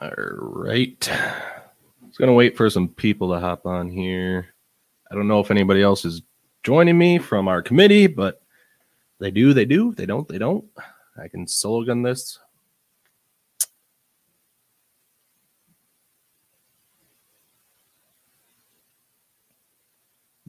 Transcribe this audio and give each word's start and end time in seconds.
All 0.00 0.10
right. 0.16 0.98
Just 0.98 2.18
gonna 2.18 2.32
wait 2.32 2.56
for 2.56 2.70
some 2.70 2.88
people 2.88 3.30
to 3.32 3.38
hop 3.38 3.66
on 3.66 3.90
here. 3.90 4.54
I 5.10 5.14
don't 5.14 5.28
know 5.28 5.40
if 5.40 5.50
anybody 5.50 5.82
else 5.82 6.06
is 6.06 6.22
joining 6.62 6.96
me 6.96 7.18
from 7.18 7.48
our 7.48 7.60
committee, 7.60 8.06
but 8.06 8.40
they 9.18 9.30
do, 9.30 9.52
they 9.52 9.66
do. 9.66 9.92
They 9.94 10.06
don't, 10.06 10.26
they 10.26 10.38
don't. 10.38 10.64
I 11.22 11.28
can 11.28 11.46
solo 11.46 11.84
gun 11.84 12.00
this. 12.02 12.38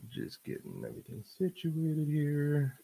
Just 0.07 0.43
getting 0.45 0.81
everything 0.87 1.23
situated 1.37 2.07
here. 2.07 2.80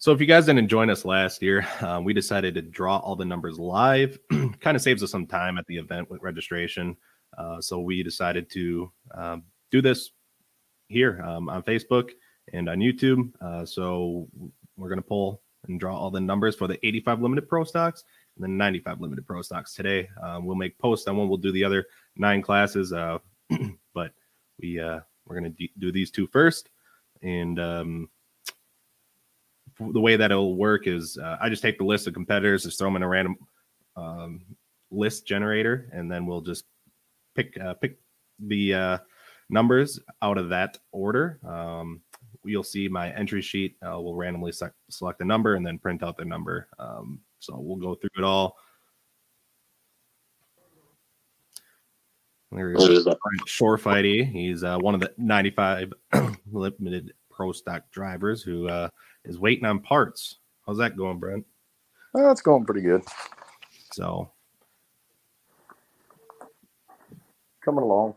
So 0.00 0.12
if 0.12 0.20
you 0.20 0.26
guys 0.26 0.46
didn't 0.46 0.68
join 0.68 0.90
us 0.90 1.04
last 1.04 1.42
year, 1.42 1.66
uh, 1.80 2.00
we 2.04 2.12
decided 2.12 2.54
to 2.54 2.62
draw 2.62 2.98
all 2.98 3.16
the 3.16 3.24
numbers 3.24 3.58
live. 3.58 4.16
kind 4.60 4.76
of 4.76 4.80
saves 4.80 5.02
us 5.02 5.10
some 5.10 5.26
time 5.26 5.58
at 5.58 5.66
the 5.66 5.76
event 5.76 6.08
with 6.08 6.22
registration. 6.22 6.96
Uh, 7.36 7.60
so 7.60 7.80
we 7.80 8.04
decided 8.04 8.48
to 8.50 8.92
um, 9.16 9.42
do 9.72 9.82
this 9.82 10.10
here 10.86 11.20
um, 11.22 11.48
on 11.48 11.64
Facebook 11.64 12.10
and 12.52 12.68
on 12.68 12.78
YouTube. 12.78 13.32
Uh, 13.40 13.66
so 13.66 14.28
we're 14.76 14.88
going 14.88 15.00
to 15.00 15.06
pull 15.06 15.42
and 15.66 15.80
draw 15.80 15.98
all 15.98 16.12
the 16.12 16.20
numbers 16.20 16.54
for 16.54 16.68
the 16.68 16.78
85 16.86 17.20
limited 17.20 17.48
pro 17.48 17.64
stocks 17.64 18.04
and 18.36 18.44
then 18.44 18.56
95 18.56 19.00
limited 19.00 19.26
pro 19.26 19.42
stocks 19.42 19.74
today. 19.74 20.08
Um, 20.22 20.46
we'll 20.46 20.54
make 20.54 20.78
posts 20.78 21.08
on 21.08 21.16
one. 21.16 21.28
We'll 21.28 21.38
do 21.38 21.50
the 21.50 21.64
other 21.64 21.86
nine 22.16 22.40
classes, 22.40 22.92
uh, 22.92 23.18
but 23.94 24.12
we 24.60 24.78
uh, 24.78 25.00
we're 25.26 25.40
going 25.40 25.52
to 25.52 25.68
do 25.78 25.90
these 25.90 26.12
two 26.12 26.28
first. 26.28 26.70
And 27.20 27.58
um, 27.58 28.08
the 29.80 30.00
way 30.00 30.16
that 30.16 30.30
it'll 30.30 30.56
work 30.56 30.86
is 30.86 31.18
uh, 31.18 31.36
I 31.40 31.48
just 31.48 31.62
take 31.62 31.78
the 31.78 31.84
list 31.84 32.06
of 32.06 32.14
competitors, 32.14 32.64
just 32.64 32.78
throw 32.78 32.88
them 32.88 32.96
in 32.96 33.02
a 33.02 33.08
random 33.08 33.36
um, 33.96 34.42
list 34.90 35.26
generator, 35.26 35.88
and 35.92 36.10
then 36.10 36.26
we'll 36.26 36.40
just 36.40 36.64
pick 37.34 37.58
uh, 37.60 37.74
pick 37.74 37.98
the 38.40 38.74
uh, 38.74 38.98
numbers 39.50 40.00
out 40.22 40.38
of 40.38 40.48
that 40.50 40.78
order. 40.92 41.40
Um, 41.46 42.02
you'll 42.44 42.64
see 42.64 42.88
my 42.88 43.12
entry 43.12 43.42
sheet. 43.42 43.76
Uh, 43.82 44.00
we'll 44.00 44.14
randomly 44.14 44.52
se- 44.52 44.70
select 44.88 45.20
a 45.20 45.24
number 45.24 45.54
and 45.54 45.66
then 45.66 45.78
print 45.78 46.02
out 46.02 46.16
the 46.16 46.24
number. 46.24 46.68
Um, 46.78 47.20
so 47.38 47.58
we'll 47.58 47.76
go 47.76 47.94
through 47.94 48.10
it 48.16 48.24
all. 48.24 48.56
There 52.50 52.72
he 52.72 52.76
is. 52.76 53.06
Shore 53.46 53.76
Fighty. 53.76 54.26
He's 54.30 54.64
uh, 54.64 54.78
one 54.78 54.94
of 54.94 55.00
the 55.00 55.12
95 55.18 55.92
limited 56.50 57.12
pro 57.30 57.52
stock 57.52 57.90
drivers 57.90 58.42
who 58.42 58.68
uh, 58.68 58.88
is 59.28 59.38
waiting 59.38 59.66
on 59.66 59.78
parts. 59.78 60.38
How's 60.66 60.78
that 60.78 60.96
going, 60.96 61.18
Brent? 61.18 61.46
Oh, 62.14 62.26
that's 62.26 62.40
going 62.40 62.64
pretty 62.64 62.80
good. 62.80 63.02
So 63.92 64.30
coming 67.64 67.84
along. 67.84 68.14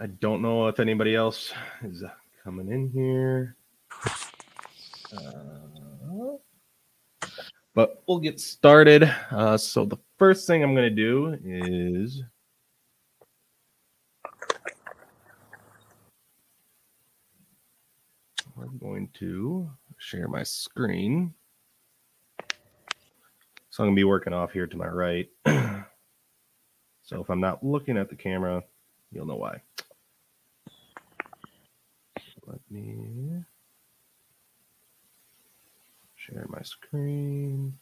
I 0.00 0.06
don't 0.20 0.42
know 0.42 0.66
if 0.66 0.80
anybody 0.80 1.14
else 1.14 1.52
is 1.82 2.02
coming 2.42 2.68
in 2.68 2.90
here. 2.90 3.56
Uh, 5.16 6.36
but 7.74 8.02
we'll 8.06 8.18
get 8.18 8.40
started. 8.40 9.04
Uh, 9.30 9.56
so 9.56 9.84
the 9.84 9.96
first 10.18 10.46
thing 10.46 10.64
I'm 10.64 10.74
going 10.74 10.88
to 10.88 10.94
do 10.94 11.38
is 11.44 12.22
I'm 18.64 18.78
going 18.78 19.10
to 19.18 19.70
share 19.98 20.26
my 20.26 20.42
screen. 20.42 21.34
So 23.68 23.82
I'm 23.82 23.88
going 23.88 23.96
to 23.96 24.00
be 24.00 24.04
working 24.04 24.32
off 24.32 24.52
here 24.52 24.66
to 24.66 24.76
my 24.76 24.86
right. 24.86 25.28
so 25.46 27.20
if 27.20 27.28
I'm 27.28 27.40
not 27.40 27.62
looking 27.62 27.98
at 27.98 28.08
the 28.08 28.16
camera, 28.16 28.62
you'll 29.12 29.26
know 29.26 29.36
why. 29.36 29.60
Let 32.46 32.60
me 32.70 33.42
share 36.16 36.46
my 36.48 36.62
screen. 36.62 37.76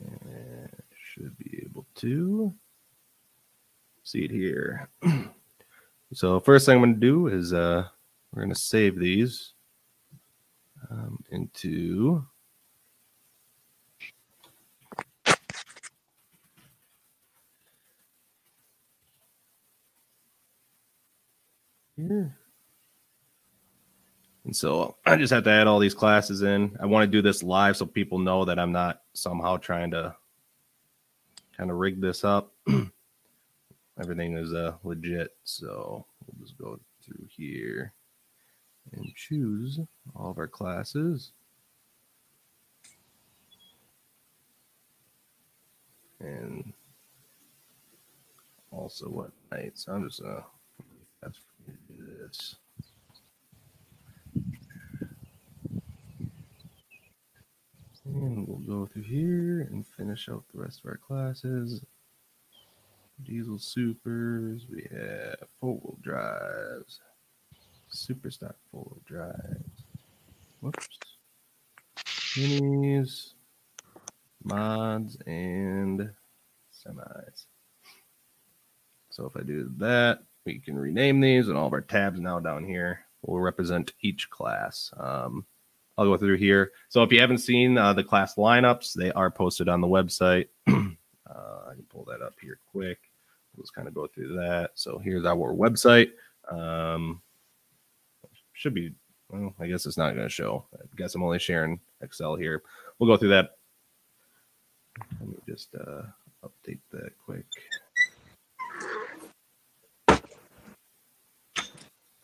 And 0.00 0.70
should 1.02 1.36
be 1.38 1.62
able 1.64 1.84
to 1.96 2.54
see 4.04 4.24
it 4.24 4.30
here. 4.30 4.88
so 6.12 6.38
first 6.38 6.66
thing 6.66 6.76
I'm 6.76 6.82
going 6.82 6.94
to 6.94 7.00
do 7.00 7.26
is 7.26 7.52
uh, 7.52 7.88
we're 8.32 8.42
going 8.42 8.54
to 8.54 8.60
save 8.60 8.98
these 8.98 9.52
um, 10.90 11.22
into 11.30 12.24
here. 21.96 22.36
And 24.44 24.56
so 24.56 24.96
I 25.04 25.16
just 25.16 25.32
have 25.32 25.44
to 25.44 25.50
add 25.50 25.66
all 25.66 25.78
these 25.78 25.94
classes 25.94 26.42
in. 26.42 26.76
I 26.80 26.86
want 26.86 27.02
to 27.02 27.10
do 27.10 27.20
this 27.20 27.42
live 27.42 27.76
so 27.76 27.84
people 27.84 28.18
know 28.18 28.44
that 28.44 28.58
I'm 28.58 28.72
not 28.72 29.02
somehow 29.12 29.56
trying 29.58 29.90
to 29.90 30.14
kind 31.56 31.70
of 31.70 31.76
rig 31.76 32.00
this 32.00 32.24
up. 32.24 32.54
Everything 34.00 34.36
is 34.36 34.54
uh, 34.54 34.74
legit. 34.84 35.36
So 35.44 36.06
we'll 36.24 36.46
just 36.46 36.56
go 36.56 36.78
through 37.04 37.26
here 37.28 37.92
and 38.92 39.14
choose 39.14 39.80
all 40.14 40.30
of 40.30 40.38
our 40.38 40.48
classes. 40.48 41.32
And 46.20 46.72
also 48.70 49.06
what 49.06 49.30
night. 49.52 49.72
So 49.74 49.92
I'm 49.92 50.08
just 50.08 50.22
uh 50.22 50.40
that's 51.22 51.38
this. 51.88 52.56
And 58.04 58.48
we'll 58.48 58.58
go 58.58 58.86
through 58.86 59.02
here 59.02 59.68
and 59.70 59.86
finish 59.86 60.28
out 60.30 60.44
the 60.52 60.60
rest 60.60 60.80
of 60.80 60.90
our 60.90 60.96
classes. 60.96 61.84
Diesel 63.24 63.58
supers, 63.58 64.66
we 64.70 64.86
have 64.90 65.36
four-wheel 65.60 65.98
drives, 66.00 67.00
super 67.90 68.30
stock 68.30 68.56
four-wheel 68.70 69.00
drives. 69.06 69.84
Whoops. 70.60 70.88
Minis, 72.36 73.32
mods, 74.44 75.16
and 75.26 76.10
semis. 76.72 77.46
So 79.10 79.26
if 79.26 79.36
I 79.36 79.42
do 79.42 79.70
that, 79.78 80.20
we 80.44 80.58
can 80.58 80.78
rename 80.78 81.20
these, 81.20 81.48
and 81.48 81.56
all 81.56 81.66
of 81.66 81.72
our 81.72 81.80
tabs 81.80 82.20
now 82.20 82.40
down 82.40 82.64
here 82.64 83.00
will 83.22 83.40
represent 83.40 83.92
each 84.00 84.30
class. 84.30 84.92
Um, 84.96 85.44
I'll 85.96 86.06
go 86.06 86.16
through 86.16 86.36
here. 86.36 86.70
So 86.88 87.02
if 87.02 87.12
you 87.12 87.20
haven't 87.20 87.38
seen 87.38 87.76
uh, 87.76 87.92
the 87.92 88.04
class 88.04 88.36
lineups, 88.36 88.94
they 88.94 89.10
are 89.12 89.30
posted 89.30 89.68
on 89.68 89.80
the 89.80 89.88
website. 89.88 90.48
uh, 90.68 90.70
I 90.70 91.74
can 91.74 91.84
pull 91.90 92.04
that 92.04 92.22
up 92.22 92.34
here 92.40 92.60
quick. 92.70 92.98
Just 93.58 93.74
kind 93.74 93.88
of 93.88 93.94
go 93.94 94.06
through 94.06 94.36
that. 94.36 94.70
So 94.74 94.98
here's 94.98 95.24
our 95.24 95.52
website. 95.52 96.12
Um, 96.48 97.20
should 98.58 98.74
be, 98.74 98.92
well, 99.30 99.54
I 99.60 99.68
guess 99.68 99.86
it's 99.86 99.96
not 99.96 100.14
going 100.14 100.26
to 100.26 100.28
show. 100.28 100.64
I 100.74 100.84
guess 100.96 101.14
I'm 101.14 101.22
only 101.22 101.38
sharing 101.38 101.78
Excel 102.02 102.34
here. 102.34 102.62
We'll 102.98 103.08
go 103.08 103.16
through 103.16 103.28
that. 103.28 103.56
Let 105.20 105.28
me 105.28 105.36
just 105.48 105.68
uh, 105.76 106.02
update 106.44 106.80
that 106.90 107.12
quick. 107.24 107.44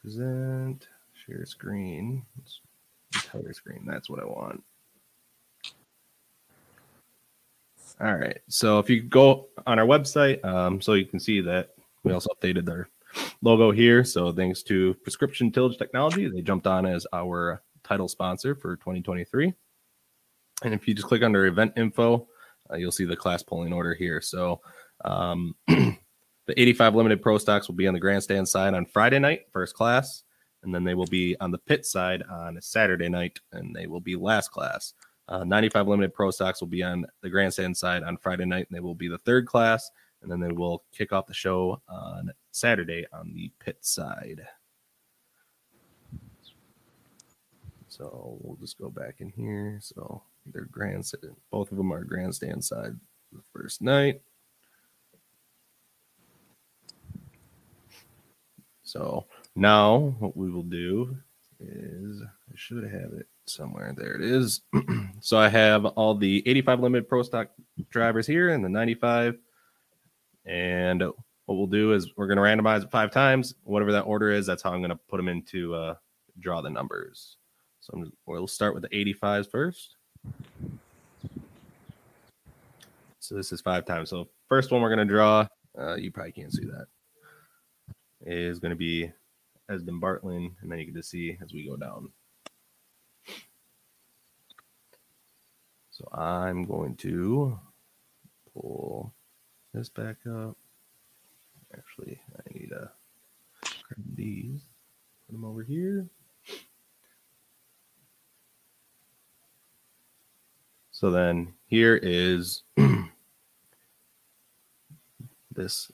Present, 0.02 0.88
share 1.24 1.46
screen. 1.46 2.26
Entire 3.14 3.52
screen. 3.52 3.84
That's 3.86 4.10
what 4.10 4.20
I 4.20 4.24
want. 4.24 4.60
All 8.00 8.16
right. 8.16 8.40
So 8.48 8.80
if 8.80 8.90
you 8.90 9.02
go 9.02 9.46
on 9.68 9.78
our 9.78 9.86
website, 9.86 10.44
um, 10.44 10.80
so 10.80 10.94
you 10.94 11.06
can 11.06 11.20
see 11.20 11.40
that 11.42 11.74
we 12.02 12.12
also 12.12 12.30
updated 12.34 12.66
their 12.66 12.88
logo 13.42 13.70
here. 13.70 14.04
So 14.04 14.32
thanks 14.32 14.62
to 14.64 14.94
Prescription 15.02 15.50
Tillage 15.50 15.78
Technology, 15.78 16.28
they 16.28 16.42
jumped 16.42 16.66
on 16.66 16.86
as 16.86 17.06
our 17.12 17.62
title 17.82 18.08
sponsor 18.08 18.54
for 18.54 18.76
2023. 18.76 19.52
And 20.62 20.74
if 20.74 20.86
you 20.88 20.94
just 20.94 21.06
click 21.06 21.22
under 21.22 21.46
event 21.46 21.72
info, 21.76 22.28
uh, 22.70 22.76
you'll 22.76 22.92
see 22.92 23.04
the 23.04 23.16
class 23.16 23.42
polling 23.42 23.72
order 23.72 23.94
here. 23.94 24.20
So 24.20 24.60
um, 25.04 25.54
the 25.66 25.96
85 26.48 26.94
limited 26.94 27.22
pro 27.22 27.38
stocks 27.38 27.68
will 27.68 27.74
be 27.74 27.86
on 27.86 27.94
the 27.94 28.00
grandstand 28.00 28.48
side 28.48 28.74
on 28.74 28.86
Friday 28.86 29.18
night, 29.18 29.42
first 29.52 29.74
class 29.74 30.24
and 30.64 30.74
then 30.74 30.84
they 30.84 30.94
will 30.94 31.06
be 31.06 31.36
on 31.40 31.50
the 31.50 31.58
pit 31.58 31.86
side 31.86 32.22
on 32.30 32.60
Saturday 32.60 33.08
night, 33.08 33.38
and 33.52 33.74
they 33.74 33.86
will 33.86 34.00
be 34.00 34.16
last 34.16 34.50
class. 34.50 34.94
Uh, 35.28 35.44
95 35.44 35.88
limited 35.88 36.12
pro 36.12 36.30
stocks 36.30 36.60
will 36.60 36.68
be 36.68 36.82
on 36.82 37.06
the 37.22 37.30
grandstand 37.30 37.76
side 37.76 38.02
on 38.02 38.16
Friday 38.16 38.46
night, 38.46 38.66
and 38.68 38.76
they 38.76 38.80
will 38.80 38.94
be 38.94 39.08
the 39.08 39.18
third 39.18 39.46
class, 39.46 39.90
and 40.24 40.32
then 40.32 40.40
they 40.40 40.52
will 40.52 40.82
kick 40.92 41.12
off 41.12 41.26
the 41.26 41.34
show 41.34 41.80
on 41.88 42.32
Saturday 42.50 43.06
on 43.12 43.32
the 43.34 43.52
pit 43.60 43.78
side. 43.82 44.44
So 47.88 48.38
we'll 48.40 48.56
just 48.56 48.76
go 48.76 48.90
back 48.90 49.16
in 49.20 49.30
here. 49.30 49.78
So 49.80 50.22
they're 50.46 50.64
grandstand. 50.64 51.36
Both 51.52 51.70
of 51.70 51.78
them 51.78 51.92
are 51.92 52.02
grandstand 52.02 52.64
side 52.64 52.98
the 53.32 53.42
first 53.52 53.82
night. 53.82 54.20
So 58.82 59.26
now 59.54 60.16
what 60.18 60.36
we 60.36 60.50
will 60.50 60.64
do 60.64 61.16
is 61.60 62.20
I 62.22 62.52
should 62.56 62.82
have 62.84 63.12
it 63.12 63.28
somewhere. 63.46 63.94
There 63.96 64.14
it 64.14 64.22
is. 64.22 64.62
so 65.20 65.38
I 65.38 65.48
have 65.48 65.86
all 65.86 66.14
the 66.14 66.42
85 66.48 66.80
limited 66.80 67.08
pro 67.08 67.22
stock 67.22 67.50
drivers 67.90 68.26
here 68.26 68.50
and 68.50 68.64
the 68.64 68.68
95. 68.68 69.38
And 70.46 71.02
what 71.46 71.56
we'll 71.56 71.66
do 71.66 71.92
is 71.92 72.12
we're 72.16 72.26
going 72.26 72.36
to 72.36 72.42
randomize 72.42 72.82
it 72.82 72.90
five 72.90 73.10
times. 73.10 73.54
Whatever 73.64 73.92
that 73.92 74.02
order 74.02 74.30
is, 74.30 74.46
that's 74.46 74.62
how 74.62 74.72
I'm 74.72 74.80
going 74.80 74.90
to 74.90 75.00
put 75.08 75.18
them 75.18 75.28
into 75.28 75.74
uh, 75.74 75.94
draw 76.40 76.60
the 76.60 76.70
numbers. 76.70 77.36
So 77.80 77.92
I'm, 77.94 78.12
we'll 78.26 78.46
start 78.46 78.74
with 78.74 78.82
the 78.82 78.88
85s 78.88 79.50
first. 79.50 79.96
So 83.20 83.34
this 83.34 83.52
is 83.52 83.60
five 83.60 83.84
times. 83.84 84.10
So 84.10 84.28
first 84.48 84.70
one 84.70 84.82
we're 84.82 84.94
going 84.94 85.06
to 85.06 85.12
draw, 85.12 85.46
uh, 85.78 85.94
you 85.96 86.10
probably 86.10 86.32
can't 86.32 86.52
see 86.52 86.66
that, 86.66 86.86
is 88.20 88.58
going 88.58 88.70
to 88.70 88.76
be 88.76 89.10
Esden 89.70 90.00
Bartland. 90.00 90.52
And 90.62 90.70
then 90.70 90.78
you 90.78 90.86
can 90.86 90.94
just 90.94 91.10
see 91.10 91.36
as 91.42 91.52
we 91.52 91.66
go 91.66 91.76
down. 91.76 92.10
So 95.90 96.08
I'm 96.12 96.64
going 96.64 96.96
to 96.96 97.58
pull 98.52 99.14
this 99.74 99.88
back 99.88 100.16
up. 100.30 100.56
Actually, 101.76 102.20
I 102.36 102.58
need 102.58 102.68
to 102.68 102.90
grab 103.62 104.06
these, 104.14 104.62
put 105.26 105.32
them 105.32 105.44
over 105.44 105.64
here. 105.64 106.06
So 110.92 111.10
then 111.10 111.54
here 111.66 111.98
is 112.00 112.62
this 115.50 115.90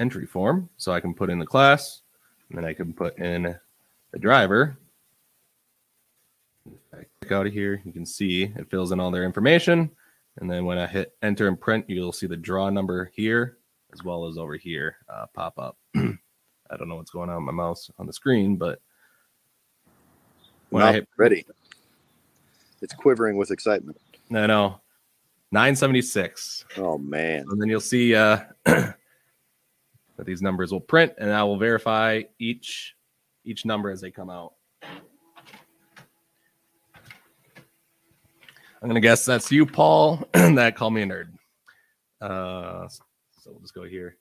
entry 0.00 0.26
form. 0.26 0.68
So 0.76 0.92
I 0.92 1.00
can 1.00 1.14
put 1.14 1.30
in 1.30 1.38
the 1.38 1.46
class, 1.46 2.02
and 2.48 2.58
then 2.58 2.64
I 2.64 2.72
can 2.72 2.92
put 2.92 3.16
in 3.18 3.56
the 4.10 4.18
driver. 4.18 4.76
If 6.66 6.98
I 6.98 7.04
click 7.20 7.32
out 7.32 7.46
of 7.46 7.52
here, 7.52 7.80
you 7.84 7.92
can 7.92 8.04
see 8.04 8.52
it 8.56 8.70
fills 8.70 8.90
in 8.90 8.98
all 8.98 9.12
their 9.12 9.24
information. 9.24 9.92
And 10.38 10.50
then 10.50 10.64
when 10.64 10.78
I 10.78 10.86
hit 10.86 11.12
enter 11.22 11.48
and 11.48 11.60
print, 11.60 11.88
you'll 11.88 12.12
see 12.12 12.26
the 12.26 12.36
draw 12.36 12.70
number 12.70 13.10
here 13.14 13.58
as 13.92 14.02
well 14.02 14.26
as 14.26 14.36
over 14.36 14.56
here 14.56 14.96
uh, 15.08 15.26
pop 15.32 15.58
up. 15.58 15.76
I 15.96 16.76
don't 16.76 16.88
know 16.88 16.96
what's 16.96 17.10
going 17.10 17.30
on 17.30 17.36
with 17.36 17.54
my 17.54 17.62
mouse 17.62 17.90
on 17.98 18.06
the 18.06 18.12
screen, 18.12 18.56
but 18.56 18.80
when 20.70 20.80
Not 20.80 20.88
I 20.88 20.92
hit 20.92 21.08
ready, 21.16 21.46
it's 22.82 22.94
quivering 22.94 23.36
with 23.36 23.50
excitement. 23.50 23.98
I 24.32 24.46
know. 24.46 24.80
976. 25.52 26.64
Oh 26.78 26.98
man. 26.98 27.44
And 27.48 27.60
then 27.60 27.68
you'll 27.68 27.80
see 27.80 28.14
uh 28.16 28.40
that 28.64 28.96
these 30.24 30.42
numbers 30.42 30.72
will 30.72 30.80
print 30.80 31.12
and 31.18 31.30
I 31.32 31.44
will 31.44 31.58
verify 31.58 32.22
each 32.40 32.96
each 33.44 33.64
number 33.64 33.90
as 33.90 34.00
they 34.00 34.10
come 34.10 34.30
out. 34.30 34.54
I'm 38.84 38.90
gonna 38.90 39.00
guess 39.00 39.24
that's 39.24 39.50
you, 39.50 39.64
Paul. 39.64 40.28
that 40.34 40.76
call 40.76 40.90
me 40.90 41.00
a 41.00 41.06
nerd. 41.06 41.28
Uh 42.20 42.86
so 42.86 43.50
we'll 43.50 43.60
just 43.60 43.72
go 43.72 43.84
here. 43.84 44.18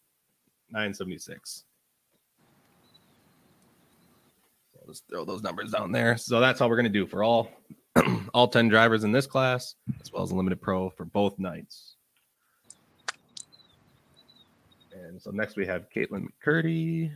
976. 0.70 1.66
So 4.72 4.80
I'll 4.80 4.88
just 4.88 5.04
throw 5.10 5.26
those 5.26 5.44
numbers 5.44 5.72
down 5.72 5.92
there. 5.92 6.16
So 6.16 6.40
that's 6.40 6.62
all 6.62 6.70
we're 6.70 6.78
gonna 6.78 6.88
do 6.88 7.06
for 7.06 7.26
all 7.26 7.52
all 8.34 8.48
10 8.48 8.70
drivers 8.70 9.04
in 9.04 9.12
this 9.12 9.28
class, 9.28 9.76
as 10.00 10.14
well 10.14 10.24
as 10.24 10.32
a 10.32 10.36
limited 10.36 10.62
pro 10.62 10.90
for 10.92 11.04
both 11.04 11.38
nights. 11.38 11.96
And 14.94 15.22
so 15.22 15.32
next 15.32 15.58
we 15.58 15.66
have 15.66 15.88
Caitlin 15.94 16.26
McCurdy. 16.42 17.12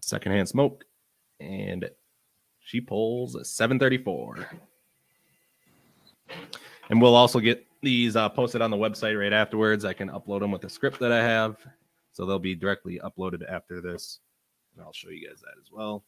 Secondhand 0.00 0.48
smoke. 0.48 0.86
And 1.38 1.90
she 2.70 2.80
pulls 2.80 3.34
a 3.34 3.44
734. 3.44 4.48
And 6.88 7.02
we'll 7.02 7.16
also 7.16 7.40
get 7.40 7.66
these 7.82 8.14
uh, 8.14 8.28
posted 8.28 8.62
on 8.62 8.70
the 8.70 8.76
website 8.76 9.18
right 9.18 9.32
afterwards. 9.32 9.84
I 9.84 9.92
can 9.92 10.08
upload 10.08 10.38
them 10.38 10.52
with 10.52 10.60
the 10.62 10.68
script 10.68 11.00
that 11.00 11.10
I 11.10 11.20
have. 11.20 11.56
So 12.12 12.24
they'll 12.24 12.38
be 12.38 12.54
directly 12.54 13.00
uploaded 13.02 13.42
after 13.50 13.80
this. 13.80 14.20
And 14.76 14.84
I'll 14.84 14.92
show 14.92 15.08
you 15.08 15.26
guys 15.26 15.40
that 15.40 15.60
as 15.60 15.72
well. 15.72 16.04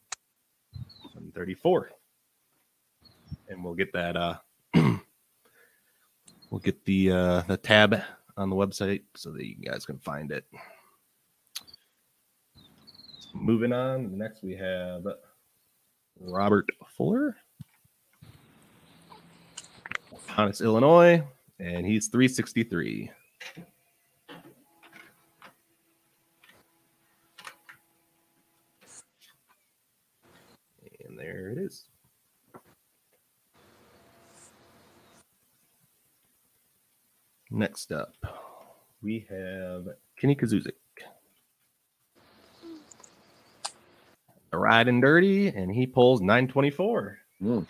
734. 1.13 1.89
And 3.49 3.61
we'll 3.61 3.73
get 3.73 3.91
that 3.91 4.15
uh 4.15 4.37
we'll 6.49 6.61
get 6.63 6.85
the 6.85 7.11
uh 7.11 7.41
the 7.41 7.57
tab 7.57 8.01
on 8.37 8.49
the 8.49 8.55
website 8.55 9.01
so 9.15 9.31
that 9.31 9.45
you 9.45 9.55
guys 9.55 9.85
can 9.85 9.97
find 9.99 10.31
it. 10.31 10.45
Moving 13.33 13.73
on, 13.73 14.17
next 14.17 14.43
we 14.43 14.55
have 14.55 15.05
Robert 16.23 16.65
Fuller. 16.87 17.35
Honest, 20.37 20.61
Illinois, 20.61 21.23
and 21.59 21.85
he's 21.85 22.07
363. 22.07 23.11
And 31.05 31.19
there 31.19 31.49
it 31.51 31.57
is. 31.59 31.85
Next 37.51 37.91
up, 37.91 38.15
we 39.03 39.27
have 39.29 39.87
Kenny 40.17 40.35
Kazuzik. 40.35 40.71
Riding 44.53 45.01
dirty, 45.01 45.47
and 45.47 45.73
he 45.73 45.87
pulls 45.87 46.21
924. 46.21 47.17
Mm. 47.41 47.67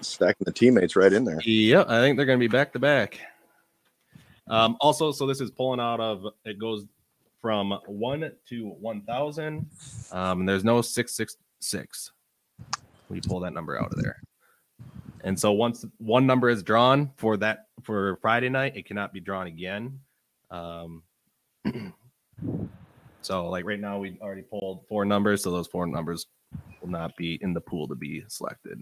Stacking 0.00 0.44
the 0.44 0.52
teammates 0.52 0.96
right 0.96 1.12
in 1.12 1.24
there. 1.24 1.40
Yep, 1.42 1.88
I 1.88 2.00
think 2.00 2.16
they're 2.16 2.26
going 2.26 2.38
to 2.38 2.42
be 2.42 2.48
back 2.48 2.72
to 2.72 2.78
back. 2.78 3.20
Um, 4.48 4.76
also, 4.80 5.12
so 5.12 5.26
this 5.26 5.40
is 5.40 5.50
pulling 5.50 5.80
out 5.80 6.00
of 6.00 6.26
it 6.44 6.58
goes 6.58 6.84
from 7.40 7.78
one 7.86 8.32
to 8.48 8.68
1,000. 8.68 9.66
Um, 10.12 10.46
there's 10.46 10.64
no 10.64 10.82
666. 10.82 12.12
We 13.08 13.20
pull 13.20 13.40
that 13.40 13.52
number 13.52 13.80
out 13.80 13.92
of 13.92 14.02
there. 14.02 14.20
And 15.22 15.38
so 15.38 15.52
once 15.52 15.84
one 15.98 16.26
number 16.26 16.48
is 16.48 16.62
drawn 16.62 17.10
for 17.16 17.36
that 17.38 17.66
for 17.82 18.16
Friday 18.22 18.48
night, 18.48 18.76
it 18.76 18.86
cannot 18.86 19.12
be 19.12 19.20
drawn 19.20 19.46
again. 19.46 20.00
Um, 20.50 21.02
so 23.22 23.48
like 23.48 23.64
right 23.64 23.80
now, 23.80 23.98
we 23.98 24.18
already 24.20 24.42
pulled 24.42 24.86
four 24.88 25.04
numbers, 25.04 25.42
so 25.42 25.50
those 25.50 25.68
four 25.68 25.86
numbers 25.86 26.26
will 26.80 26.88
not 26.88 27.16
be 27.16 27.38
in 27.42 27.52
the 27.52 27.60
pool 27.60 27.86
to 27.88 27.94
be 27.94 28.24
selected. 28.28 28.80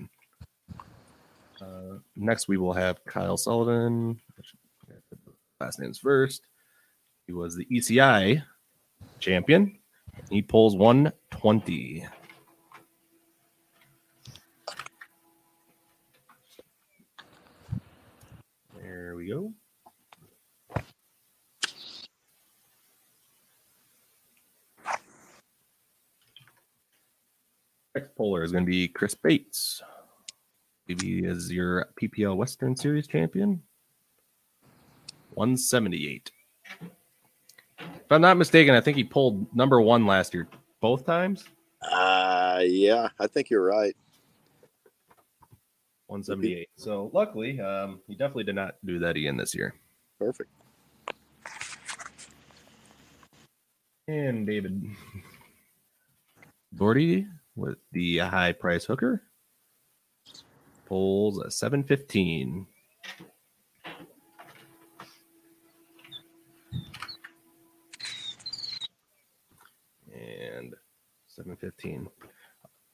Uh, 1.61 1.99
next, 2.17 2.49
we 2.49 2.57
will 2.57 2.73
have 2.73 3.05
Kyle 3.05 3.37
Sullivan. 3.37 4.21
Last 5.61 5.81
names 5.81 5.99
first. 5.99 6.43
He 7.27 7.33
was 7.33 7.57
the 7.57 7.67
ECI 7.67 8.43
champion. 9.19 9.79
He 10.31 10.41
pulls 10.41 10.77
120. 10.77 12.07
There 18.81 19.17
we 19.17 19.29
go. 19.29 19.53
Next 27.99 28.15
puller 28.15 28.45
is 28.45 28.53
going 28.53 28.65
to 28.65 28.71
be 28.71 28.87
Chris 28.87 29.17
Bates. 29.17 29.83
Maybe 30.87 31.25
is 31.25 31.51
your 31.51 31.89
PPL 32.01 32.37
Western 32.37 32.77
Series 32.77 33.09
champion. 33.09 33.61
178. 35.35 36.31
If 36.81 37.87
I'm 38.09 38.21
not 38.21 38.37
mistaken, 38.37 38.77
I 38.77 38.81
think 38.81 38.97
he 38.97 39.03
pulled 39.03 39.53
number 39.53 39.81
one 39.81 40.07
last 40.07 40.33
year 40.33 40.47
both 40.81 41.05
times. 41.05 41.43
Uh 41.83 42.61
yeah, 42.65 43.09
I 43.19 43.27
think 43.27 43.51
you're 43.51 43.65
right. 43.65 43.97
178. 46.07 46.69
So 46.77 47.11
luckily, 47.13 47.61
um, 47.61 48.01
he 48.07 48.15
definitely 48.15 48.45
did 48.45 48.55
not 48.55 48.77
do 48.85 49.01
that 49.01 49.17
again 49.17 49.37
this 49.37 49.57
year. 49.57 49.75
Perfect. 50.21 50.51
And 54.07 54.47
David 54.47 54.89
Gordy 56.77 57.27
with 57.59 57.79
the 57.93 58.19
high 58.19 58.53
price 58.53 58.85
hooker 58.85 59.23
pulls 60.87 61.39
a 61.39 61.51
715. 61.51 62.67
And 70.15 70.75
715. 71.27 72.09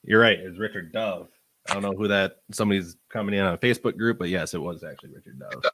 You're 0.03 0.19
right. 0.19 0.37
It's 0.39 0.59
Richard 0.59 0.91
Dove. 0.91 1.29
I 1.69 1.73
don't 1.73 1.83
know 1.83 1.93
who 1.97 2.07
that 2.07 2.37
somebody's 2.51 2.95
coming 3.09 3.33
in 3.33 3.41
on 3.41 3.53
a 3.53 3.57
Facebook 3.57 3.97
group, 3.97 4.19
but 4.19 4.29
yes, 4.29 4.53
it 4.53 4.61
was 4.61 4.83
actually 4.83 5.11
Richard 5.15 5.39
Dove. 5.39 5.65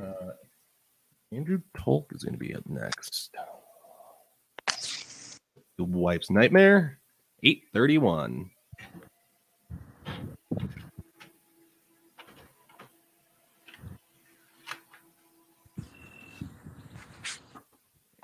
Uh, 0.00 0.32
Andrew 1.32 1.60
Tolk 1.76 2.14
is 2.14 2.24
going 2.24 2.32
to 2.32 2.38
be 2.38 2.54
up 2.54 2.66
next. 2.66 3.19
The 5.80 5.86
Wipes 5.86 6.28
Nightmare, 6.28 6.98
831. 7.42 8.50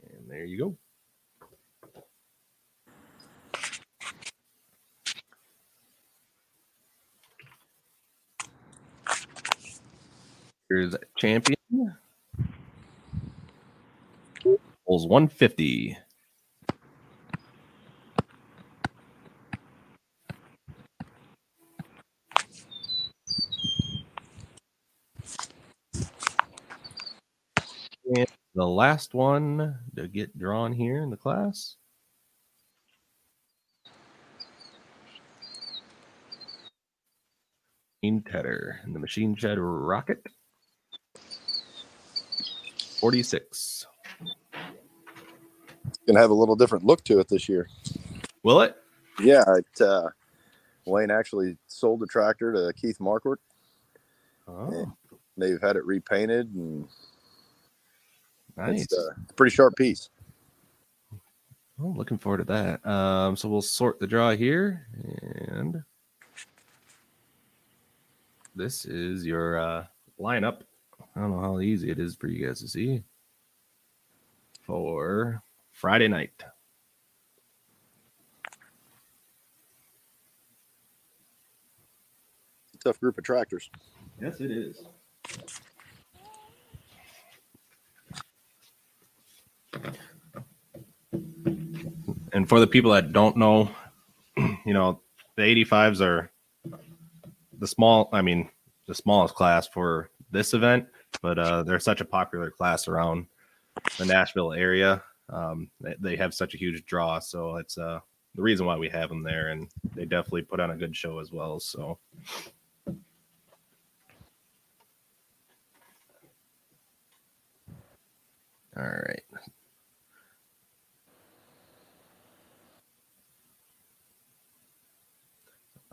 And 0.02 0.28
there 0.28 0.44
you 0.44 0.58
go. 0.58 0.76
Here's 10.68 10.94
champion. 11.16 11.56
Pulls 14.86 15.06
150. 15.06 15.96
And 28.14 28.28
the 28.56 28.66
last 28.66 29.12
one 29.12 29.76
to 29.96 30.08
get 30.08 30.36
drawn 30.38 30.72
here 30.72 31.02
in 31.02 31.10
the 31.10 31.16
class. 31.16 31.76
Machine 38.02 38.22
Tedder 38.22 38.80
and 38.84 38.94
the 38.94 38.98
Machine 38.98 39.36
Shed 39.36 39.58
Rocket. 39.58 40.24
46. 42.98 43.86
It's 45.86 45.98
gonna 46.06 46.18
have 46.18 46.30
a 46.30 46.34
little 46.34 46.56
different 46.56 46.84
look 46.86 47.04
to 47.04 47.20
it 47.20 47.28
this 47.28 47.50
year. 47.50 47.68
Will 48.42 48.62
it? 48.62 48.74
Yeah, 49.20 49.44
it, 49.54 49.80
uh, 49.82 50.08
Wayne 50.86 51.10
actually 51.10 51.58
sold 51.66 52.00
the 52.00 52.06
tractor 52.06 52.54
to 52.54 52.72
Keith 52.72 52.98
Marquardt. 53.00 53.36
Oh, 54.48 54.90
They've 55.36 55.60
had 55.60 55.76
it 55.76 55.84
repainted, 55.84 56.54
and 56.54 56.88
nice. 58.56 58.82
it's, 58.82 58.92
uh, 58.92 59.10
a 59.28 59.32
pretty 59.34 59.54
sharp 59.54 59.76
piece. 59.76 60.08
Oh, 61.78 61.88
looking 61.96 62.16
forward 62.16 62.38
to 62.38 62.44
that. 62.44 62.86
Um, 62.86 63.36
so 63.36 63.48
we'll 63.48 63.60
sort 63.60 64.00
the 64.00 64.06
draw 64.06 64.30
here, 64.30 64.86
and 65.48 65.82
this 68.54 68.86
is 68.86 69.26
your 69.26 69.58
uh, 69.58 69.84
lineup. 70.18 70.62
I 71.14 71.20
don't 71.20 71.32
know 71.32 71.40
how 71.40 71.60
easy 71.60 71.90
it 71.90 71.98
is 71.98 72.16
for 72.16 72.28
you 72.28 72.46
guys 72.46 72.60
to 72.60 72.68
see 72.68 73.02
for 74.62 75.42
Friday 75.72 76.08
night. 76.08 76.32
Tough 82.82 83.00
group 83.00 83.18
of 83.18 83.24
tractors. 83.24 83.68
Yes, 84.20 84.40
it 84.40 84.50
is. 84.50 84.84
And 92.32 92.48
for 92.48 92.60
the 92.60 92.66
people 92.66 92.92
that 92.92 93.12
don't 93.12 93.36
know, 93.36 93.70
you 94.36 94.74
know, 94.74 95.00
the 95.36 95.42
85s 95.42 96.00
are 96.00 96.30
the 97.58 97.66
small, 97.66 98.08
I 98.12 98.22
mean, 98.22 98.50
the 98.86 98.94
smallest 98.94 99.34
class 99.34 99.66
for 99.66 100.10
this 100.30 100.54
event, 100.54 100.86
but 101.22 101.38
uh, 101.38 101.62
they're 101.62 101.80
such 101.80 102.00
a 102.00 102.04
popular 102.04 102.50
class 102.50 102.88
around 102.88 103.26
the 103.98 104.04
Nashville 104.04 104.52
area. 104.52 105.02
Um, 105.28 105.70
they, 105.80 105.94
they 105.98 106.16
have 106.16 106.34
such 106.34 106.54
a 106.54 106.58
huge 106.58 106.84
draw, 106.84 107.18
so 107.18 107.56
it's 107.56 107.78
uh, 107.78 108.00
the 108.34 108.42
reason 108.42 108.66
why 108.66 108.76
we 108.76 108.88
have 108.90 109.08
them 109.08 109.22
there, 109.22 109.48
and 109.48 109.68
they 109.94 110.04
definitely 110.04 110.42
put 110.42 110.60
on 110.60 110.70
a 110.70 110.76
good 110.76 110.94
show 110.94 111.18
as 111.18 111.32
well. 111.32 111.58
So, 111.58 111.98
all 112.86 112.96
right. 118.76 119.22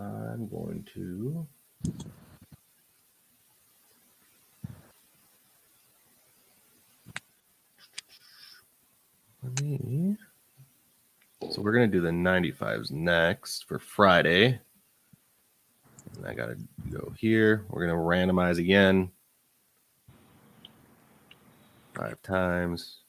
I'm 0.03 0.47
going 0.47 0.85
to. 0.93 1.47
Let 9.43 9.61
me. 9.61 10.17
So 11.51 11.61
we're 11.61 11.73
gonna 11.73 11.87
do 11.87 12.01
the 12.01 12.09
95s 12.09 12.91
next 12.91 13.65
for 13.67 13.79
Friday. 13.79 14.59
And 16.17 16.25
I 16.25 16.33
gotta 16.33 16.57
go 16.89 17.13
here. 17.17 17.65
We're 17.69 17.85
gonna 17.85 17.99
randomize 17.99 18.57
again. 18.57 19.11
Five 21.93 22.21
times. 22.23 22.99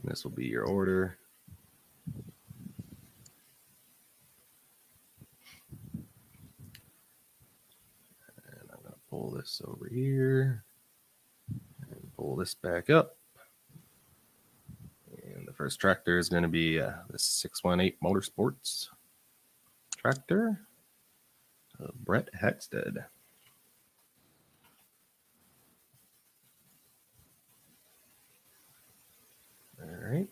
And 0.00 0.10
this 0.10 0.24
will 0.24 0.30
be 0.30 0.46
your 0.46 0.64
order. 0.64 1.18
And 8.46 8.70
I'm 8.72 8.78
going 8.82 8.94
to 8.94 8.99
pull 9.10 9.32
this 9.32 9.60
over 9.66 9.88
here 9.92 10.64
and 11.90 12.16
pull 12.16 12.36
this 12.36 12.54
back 12.54 12.88
up. 12.88 13.16
And 15.24 15.46
the 15.46 15.52
first 15.52 15.80
tractor 15.80 16.18
is 16.18 16.28
going 16.28 16.44
to 16.44 16.48
be 16.48 16.80
uh, 16.80 16.92
the 17.10 17.18
618 17.18 17.98
Motorsports 18.02 18.88
tractor 19.96 20.60
of 21.80 21.94
Brett 22.04 22.28
Hexted. 22.40 23.04
All 29.82 29.88
right. 29.88 30.28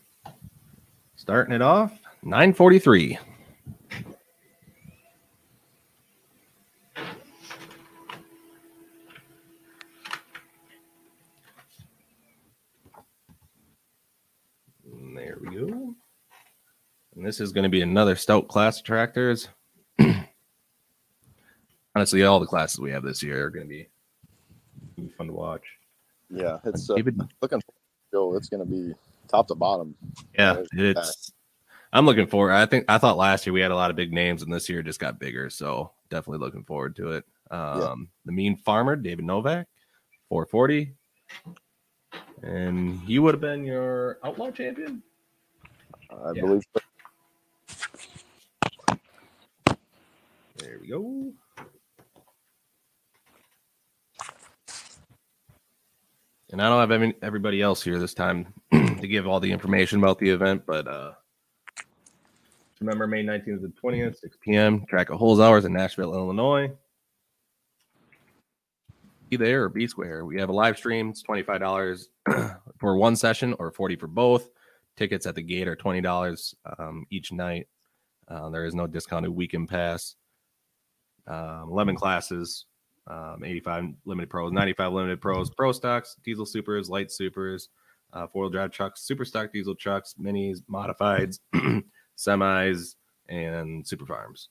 Starting 1.15 1.53
it 1.53 1.61
off, 1.61 1.91
943. 2.23 3.17
And 14.85 15.17
there 15.17 15.37
we 15.41 15.55
go. 15.55 15.95
And 17.15 17.18
this 17.29 17.39
is 17.39 17.51
going 17.51 17.63
to 17.63 17.69
be 17.69 17.83
another 17.83 18.15
stout 18.15 18.47
class 18.47 18.79
of 18.79 18.85
tractors. 18.85 19.49
Honestly, 21.95 22.23
all 22.23 22.39
the 22.39 22.47
classes 22.47 22.79
we 22.79 22.89
have 22.89 23.03
this 23.03 23.21
year 23.21 23.45
are 23.45 23.51
going 23.51 23.67
to 23.67 23.69
be 23.69 23.87
fun 25.15 25.27
to 25.27 25.33
watch. 25.33 25.61
Yeah, 26.31 26.57
it's 26.65 26.89
uh, 26.89 26.95
David, 26.95 27.21
looking. 27.39 27.61
Joe, 28.11 28.35
it's 28.35 28.49
going 28.49 28.65
to 28.65 28.65
be 28.65 28.95
top 29.27 29.47
to 29.49 29.53
bottom. 29.53 29.93
yeah, 30.39 30.63
There's 30.71 30.97
it's. 30.97 31.31
I'm 31.93 32.07
looking 32.07 32.25
forward. 32.25 32.53
I 32.53 32.65
think 32.65 32.85
I 32.89 32.97
thought 32.97 33.15
last 33.15 33.45
year 33.45 33.53
we 33.53 33.61
had 33.61 33.69
a 33.69 33.75
lot 33.75 33.91
of 33.91 33.95
big 33.95 34.11
names, 34.11 34.41
and 34.41 34.51
this 34.51 34.67
year 34.67 34.81
just 34.81 34.99
got 34.99 35.19
bigger. 35.19 35.51
So 35.51 35.91
definitely 36.09 36.43
looking 36.43 36.63
forward 36.63 36.95
to 36.95 37.11
it. 37.11 37.25
Um, 37.51 38.09
The 38.25 38.31
Mean 38.31 38.57
Farmer, 38.57 38.95
David 38.95 39.25
Novak, 39.25 39.67
440, 40.29 40.95
and 42.41 42.99
he 43.01 43.19
would 43.19 43.35
have 43.35 43.41
been 43.41 43.63
your 43.65 44.17
outlaw 44.23 44.49
champion. 44.49 45.03
I 46.11 46.31
Yeah. 46.33 46.41
believe. 46.41 46.63
There 50.59 50.77
we 50.81 50.87
go. 50.87 51.31
And 56.51 56.61
I 56.61 56.67
don't 56.67 56.79
have 56.79 56.91
any, 56.91 57.13
everybody 57.21 57.61
else 57.61 57.81
here 57.81 57.99
this 57.99 58.13
time 58.13 58.53
to 58.71 59.07
give 59.07 59.27
all 59.27 59.39
the 59.39 59.51
information 59.51 59.99
about 59.99 60.19
the 60.19 60.29
event, 60.29 60.63
but 60.65 60.87
uh, 60.87 61.11
remember 62.81 63.07
May 63.07 63.23
19th 63.23 63.63
and 63.63 63.73
20th, 63.81 64.19
6 64.19 64.37
p.m. 64.41 64.85
Track 64.87 65.09
of 65.09 65.19
holes 65.19 65.39
hours 65.39 65.65
in 65.65 65.73
Nashville, 65.73 66.13
Illinois. 66.13 66.71
Be 69.29 69.37
there 69.37 69.65
or 69.65 69.69
be 69.69 69.87
square. 69.87 70.25
We 70.25 70.39
have 70.39 70.49
a 70.49 70.53
live 70.53 70.77
stream. 70.77 71.09
It's 71.09 71.23
$25 71.23 72.07
for 72.79 72.97
one 72.97 73.15
session 73.15 73.55
or 73.59 73.71
40 73.71 73.95
for 73.97 74.07
both. 74.07 74.49
Tickets 74.97 75.27
at 75.27 75.35
the 75.35 75.43
gate 75.43 75.67
are 75.67 75.75
$20 75.75 76.55
um, 76.79 77.05
each 77.11 77.31
night. 77.31 77.67
Uh, 78.27 78.49
there 78.49 78.65
is 78.65 78.73
no 78.73 78.87
discounted 78.87 79.31
weekend 79.31 79.69
pass. 79.69 80.15
Um, 81.29 81.69
11 81.69 81.95
classes, 81.95 82.65
um, 83.07 83.43
85 83.45 83.85
limited 84.05 84.29
pros, 84.29 84.51
95 84.51 84.93
limited 84.93 85.21
pros, 85.21 85.49
pro 85.49 85.71
stocks, 85.71 86.15
diesel 86.23 86.45
supers, 86.45 86.89
light 86.89 87.11
supers, 87.11 87.69
uh, 88.13 88.27
four 88.27 88.43
wheel 88.43 88.49
drive 88.49 88.71
trucks, 88.71 89.01
super 89.01 89.25
stock 89.25 89.51
diesel 89.53 89.75
trucks, 89.75 90.15
minis, 90.19 90.59
modifieds, 90.69 91.39
semis, 92.17 92.95
and 93.29 93.87
super 93.87 94.05
farms. 94.05 94.49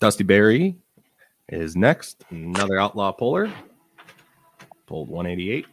Dusty 0.00 0.24
Berry 0.24 0.76
is 1.48 1.76
next. 1.76 2.24
Another 2.30 2.78
outlaw 2.78 3.12
puller. 3.12 3.50
Pulled 4.86 5.08
188. 5.08 5.66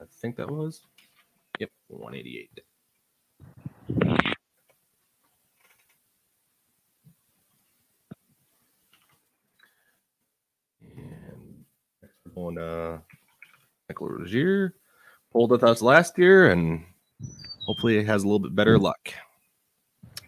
I 0.00 0.04
think 0.20 0.36
that 0.36 0.50
was. 0.50 0.82
Yep, 1.58 1.70
188. 1.88 4.21
Next 12.32 12.36
we're 12.36 12.42
going 12.42 12.56
to 12.56 13.02
Michael 13.88 14.08
Rozier. 14.08 14.74
Pulled 15.32 15.50
with 15.50 15.64
us 15.64 15.82
last 15.82 16.18
year 16.18 16.50
and 16.50 16.84
hopefully 17.66 17.98
it 17.98 18.06
has 18.06 18.22
a 18.22 18.26
little 18.26 18.38
bit 18.38 18.54
better 18.54 18.78
luck. 18.78 19.12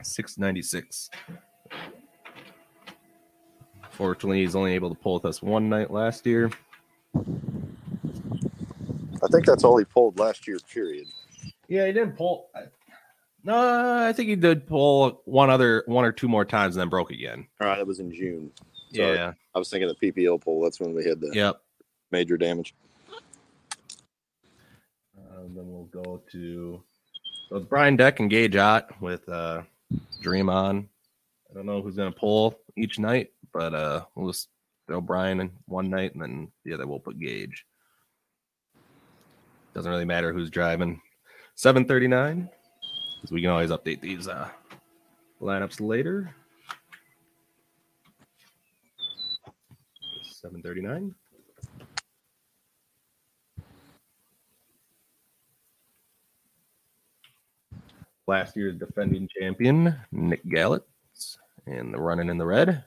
696. 0.02 1.10
Fortunately, 3.90 4.40
he's 4.40 4.56
only 4.56 4.74
able 4.74 4.88
to 4.88 4.94
pull 4.94 5.14
with 5.14 5.24
us 5.24 5.42
one 5.42 5.68
night 5.68 5.90
last 5.90 6.26
year. 6.26 6.50
I 7.14 7.20
think 9.30 9.46
that's 9.46 9.62
all 9.62 9.76
he 9.76 9.84
pulled 9.84 10.18
last 10.18 10.48
year, 10.48 10.58
period. 10.72 11.06
Yeah, 11.68 11.86
he 11.86 11.92
didn't 11.92 12.16
pull. 12.16 12.50
No, 13.44 14.06
I 14.06 14.12
think 14.12 14.30
he 14.30 14.36
did 14.36 14.66
pull 14.66 15.22
one 15.26 15.48
other, 15.48 15.84
one 15.86 16.04
or 16.04 16.12
two 16.12 16.28
more 16.28 16.44
times, 16.44 16.76
and 16.76 16.80
then 16.80 16.88
broke 16.88 17.10
again. 17.10 17.46
All 17.60 17.68
right, 17.68 17.78
that 17.78 17.86
was 17.86 18.00
in 18.00 18.12
June. 18.12 18.50
Sorry. 18.92 19.16
Yeah, 19.16 19.32
I 19.54 19.58
was 19.58 19.70
thinking 19.70 19.88
the 19.88 20.12
PPL 20.12 20.40
pull. 20.40 20.62
That's 20.62 20.80
when 20.80 20.94
we 20.94 21.04
had 21.04 21.20
the 21.20 21.30
yep 21.32 21.60
major 22.14 22.36
damage. 22.36 22.74
Uh, 25.18 25.42
then 25.54 25.66
we'll 25.66 25.90
go 25.92 26.22
to 26.30 26.80
so 27.48 27.56
it's 27.56 27.66
Brian 27.66 27.96
Deck 27.96 28.20
and 28.20 28.30
Gage 28.30 28.54
Ott 28.56 28.88
with 29.02 29.28
uh, 29.28 29.62
Dream 30.22 30.48
on. 30.48 30.88
I 31.50 31.54
don't 31.54 31.66
know 31.66 31.82
who's 31.82 31.96
gonna 31.96 32.12
pull 32.12 32.58
each 32.76 33.00
night, 33.00 33.32
but 33.52 33.74
uh, 33.74 34.04
we'll 34.14 34.30
just 34.30 34.48
throw 34.86 35.00
Brian 35.00 35.40
in 35.40 35.50
one 35.66 35.90
night, 35.90 36.14
and 36.14 36.22
then 36.22 36.52
the 36.64 36.72
other 36.72 36.86
we'll 36.86 37.00
put 37.00 37.18
Gage. 37.18 37.66
Doesn't 39.74 39.90
really 39.90 40.04
matter 40.04 40.32
who's 40.32 40.50
driving. 40.50 41.00
739. 41.56 42.48
Because 43.16 43.32
we 43.32 43.40
can 43.40 43.50
always 43.50 43.70
update 43.70 44.00
these 44.00 44.28
uh, 44.28 44.48
lineups 45.40 45.80
later. 45.80 46.34
739. 50.22 51.14
Last 58.26 58.56
year's 58.56 58.78
defending 58.78 59.28
champion, 59.38 59.94
Nick 60.10 60.48
Gallett, 60.48 60.82
and 61.66 61.92
the 61.92 61.98
running 61.98 62.30
in 62.30 62.38
the 62.38 62.46
red. 62.46 62.84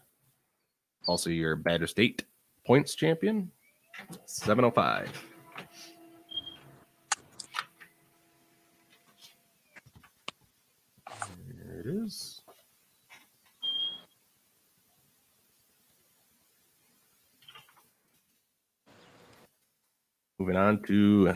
Also, 1.08 1.30
your 1.30 1.56
Badger 1.56 1.88
State 1.88 2.26
points 2.66 2.96
champion, 2.96 3.52
705. 4.26 5.10
it 11.80 11.86
is. 11.86 12.42
Moving 20.40 20.56
on 20.56 20.84
to 20.84 21.34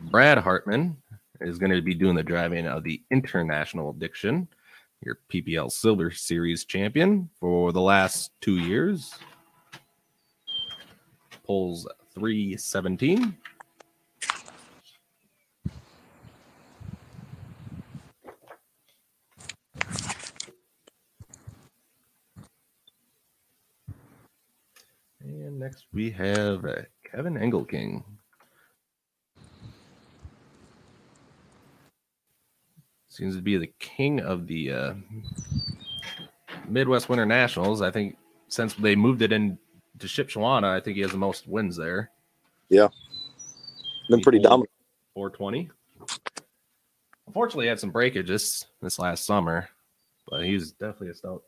Brad 0.00 0.38
Hartman 0.38 0.96
is 1.40 1.58
going 1.58 1.72
to 1.72 1.82
be 1.82 1.94
doing 1.94 2.16
the 2.16 2.22
driving 2.22 2.66
of 2.66 2.84
the 2.84 3.02
International 3.10 3.90
Addiction, 3.90 4.48
your 5.02 5.18
PPL 5.30 5.70
Silver 5.70 6.10
Series 6.10 6.64
champion 6.64 7.28
for 7.38 7.72
the 7.72 7.80
last 7.80 8.32
two 8.40 8.56
years. 8.58 9.14
Pulls 11.44 11.86
317. 12.14 13.36
And 25.20 25.58
next 25.58 25.86
we 25.92 26.10
have 26.10 26.64
uh, 26.64 26.82
Kevin 27.04 27.34
Engelking. 27.34 28.02
Seems 33.16 33.34
to 33.34 33.40
be 33.40 33.56
the 33.56 33.72
king 33.78 34.20
of 34.20 34.46
the 34.46 34.70
uh, 34.70 34.94
Midwest 36.68 37.08
Winter 37.08 37.24
Nationals. 37.24 37.80
I 37.80 37.90
think 37.90 38.18
since 38.48 38.74
they 38.74 38.94
moved 38.94 39.22
it 39.22 39.32
in 39.32 39.56
to 40.00 40.06
Shipshewana, 40.06 40.64
I 40.64 40.80
think 40.80 40.96
he 40.96 41.00
has 41.00 41.12
the 41.12 41.16
most 41.16 41.48
wins 41.48 41.78
there. 41.78 42.10
Yeah. 42.68 42.88
Been 44.10 44.20
pretty 44.20 44.40
dominant. 44.40 44.68
420. 45.14 45.70
Unfortunately, 47.26 47.64
he 47.64 47.68
had 47.70 47.80
some 47.80 47.90
breakages 47.90 48.66
this 48.82 48.98
last 48.98 49.24
summer, 49.24 49.66
but 50.28 50.44
he's 50.44 50.72
definitely 50.72 51.08
a 51.08 51.14
stout, 51.14 51.42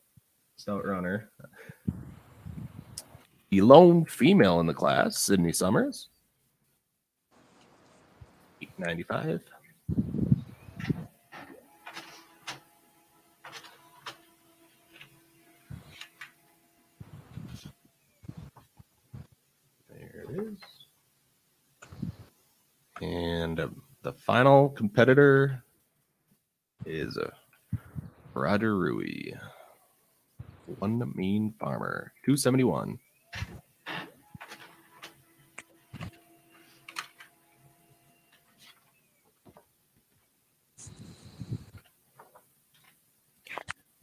stout 0.57 0.87
runner. 0.87 1.29
The 3.51 3.61
lone 3.61 4.07
female 4.07 4.61
in 4.61 4.67
the 4.67 4.73
class, 4.73 5.19
Sydney 5.19 5.53
Summers. 5.53 6.09
895. 8.63 9.43
There 19.89 20.25
it 20.29 20.53
is. 20.53 20.59
And 23.59 23.71
uh, 23.71 23.81
the 24.03 24.13
final 24.13 24.69
competitor 24.69 25.65
is 26.87 27.17
uh, 27.17 27.31
Roger 28.33 28.79
Rui. 28.79 29.33
One 30.79 31.13
mean 31.17 31.55
farmer, 31.59 32.13
271. 32.25 32.99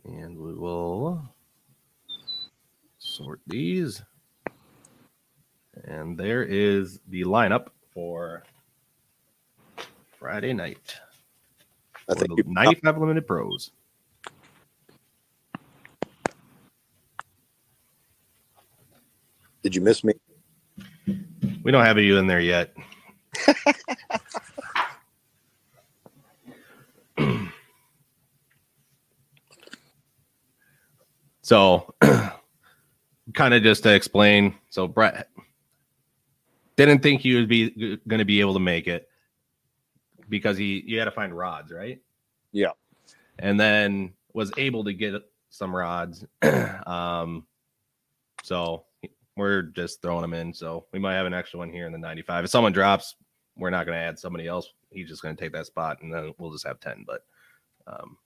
And 0.03 0.37
we 0.37 0.53
will 0.53 1.23
sort 2.97 3.39
these. 3.47 4.03
And 5.85 6.17
there 6.17 6.43
is 6.43 6.99
the 7.07 7.23
lineup 7.23 7.67
Friday 10.25 10.53
night. 10.53 10.97
I 12.09 12.15
think 12.15 12.31
95 12.47 12.97
limited 12.97 13.27
pros. 13.27 13.69
Did 19.61 19.75
you 19.75 19.81
miss 19.81 20.03
me? 20.03 20.15
We 21.61 21.71
don't 21.71 21.85
have 21.85 21.99
you 21.99 22.17
in 22.17 22.25
there 22.25 22.39
yet. 22.39 22.73
so, 31.43 31.93
kind 32.01 33.53
of 33.53 33.61
just 33.61 33.83
to 33.83 33.93
explain. 33.93 34.55
So, 34.71 34.87
Brett 34.87 35.29
didn't 36.77 37.03
think 37.03 37.21
he 37.21 37.35
would 37.35 37.47
be 37.47 37.99
going 38.07 38.17
to 38.17 38.25
be 38.25 38.39
able 38.39 38.55
to 38.55 38.59
make 38.59 38.87
it 38.87 39.07
because 40.29 40.57
he 40.57 40.83
you 40.85 40.99
had 40.99 41.05
to 41.05 41.11
find 41.11 41.35
rods, 41.35 41.71
right? 41.71 42.01
Yeah. 42.51 42.71
And 43.39 43.59
then 43.59 44.13
was 44.33 44.51
able 44.57 44.83
to 44.85 44.93
get 44.93 45.21
some 45.49 45.75
rods. 45.75 46.25
um, 46.87 47.45
so 48.43 48.85
we're 49.35 49.63
just 49.63 50.01
throwing 50.01 50.21
them 50.21 50.33
in. 50.33 50.53
So 50.53 50.85
we 50.91 50.99
might 50.99 51.15
have 51.15 51.25
an 51.25 51.33
extra 51.33 51.59
one 51.59 51.69
here 51.69 51.85
in 51.85 51.91
the 51.91 51.97
95. 51.97 52.45
If 52.45 52.49
someone 52.49 52.73
drops, 52.73 53.15
we're 53.57 53.69
not 53.69 53.85
going 53.85 53.97
to 53.97 54.03
add 54.03 54.19
somebody 54.19 54.47
else. 54.47 54.71
He's 54.89 55.09
just 55.09 55.21
going 55.21 55.35
to 55.35 55.41
take 55.41 55.53
that 55.53 55.65
spot, 55.65 56.01
and 56.01 56.13
then 56.13 56.33
we'll 56.37 56.51
just 56.51 56.65
have 56.65 56.79
10. 56.79 57.03
But 57.05 57.25
um, 57.87 58.17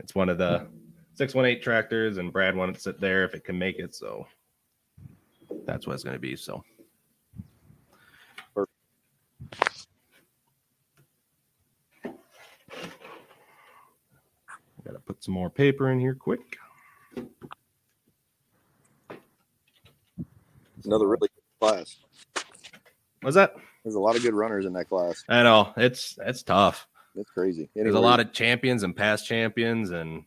it's 0.00 0.14
one 0.14 0.28
of 0.28 0.38
the 0.38 0.66
618 1.14 1.62
tractors, 1.62 2.18
and 2.18 2.32
Brad 2.32 2.56
wanted 2.56 2.76
to 2.76 2.80
sit 2.80 3.00
there 3.00 3.24
if 3.24 3.34
it 3.34 3.44
can 3.44 3.58
make 3.58 3.78
it. 3.78 3.94
So 3.94 4.26
that's 5.66 5.86
what 5.86 5.94
it's 5.94 6.04
going 6.04 6.16
to 6.16 6.20
be. 6.20 6.36
So. 6.36 6.64
Put 15.06 15.22
some 15.22 15.34
more 15.34 15.48
paper 15.48 15.90
in 15.90 16.00
here 16.00 16.14
quick. 16.14 16.58
Another 20.84 21.08
really 21.08 21.28
good 21.28 21.60
class. 21.60 21.96
What's 23.22 23.36
that? 23.36 23.54
There's 23.82 23.94
a 23.94 24.00
lot 24.00 24.16
of 24.16 24.22
good 24.22 24.34
runners 24.34 24.66
in 24.66 24.72
that 24.74 24.88
class. 24.88 25.24
I 25.28 25.42
know 25.42 25.72
it's 25.76 26.14
that's 26.14 26.42
tough. 26.42 26.86
It's 27.16 27.30
crazy. 27.30 27.70
Anyway, 27.74 27.84
There's 27.84 27.94
a 27.94 28.00
lot 28.00 28.20
of 28.20 28.32
champions 28.32 28.82
and 28.82 28.94
past 28.94 29.26
champions, 29.26 29.90
and 29.90 30.24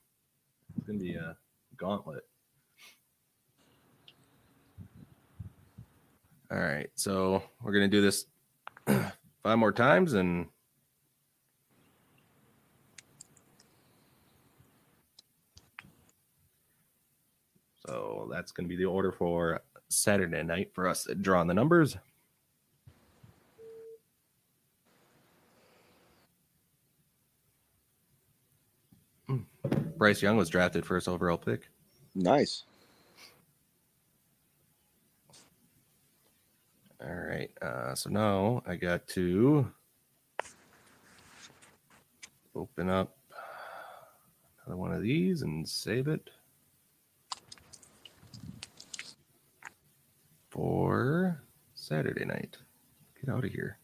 it's 0.78 0.88
gonna 0.88 1.00
be 1.00 1.16
a 1.16 1.38
gauntlet. 1.78 2.24
All 6.52 6.58
right, 6.58 6.90
so 6.96 7.44
we're 7.62 7.74
gonna 7.74 7.88
do 7.88 8.02
this 8.02 8.26
five 9.44 9.58
more 9.58 9.72
times, 9.72 10.14
and 10.14 10.48
so 17.90 18.28
that's 18.32 18.52
gonna 18.52 18.68
be 18.68 18.76
the 18.76 18.86
order 18.86 19.12
for 19.12 19.62
Saturday 19.88 20.44
night 20.44 20.70
for 20.74 20.88
us 20.88 21.08
drawing 21.22 21.48
the 21.48 21.54
numbers. 21.56 21.98
Bryce 29.98 30.22
Young 30.22 30.38
was 30.38 30.50
drafted 30.50 30.86
first 30.86 31.08
overall 31.08 31.38
pick. 31.38 31.68
Nice. 32.16 32.64
All 37.02 37.16
right. 37.16 37.50
Uh, 37.62 37.96
so 37.96 38.10
now 38.10 38.62
I 38.68 38.76
got 38.76 39.08
to 39.10 39.68
open 42.56 42.90
up 42.90 43.18
another 44.66 44.78
one 44.78 44.94
of 44.94 45.02
these 45.02 45.42
and 45.42 45.68
save 45.68 46.08
it 46.08 46.30
for 50.60 51.42
Saturday 51.74 52.26
night. 52.26 52.58
Get 53.22 53.34
out 53.34 53.46
of 53.46 53.52
here. 53.52 53.78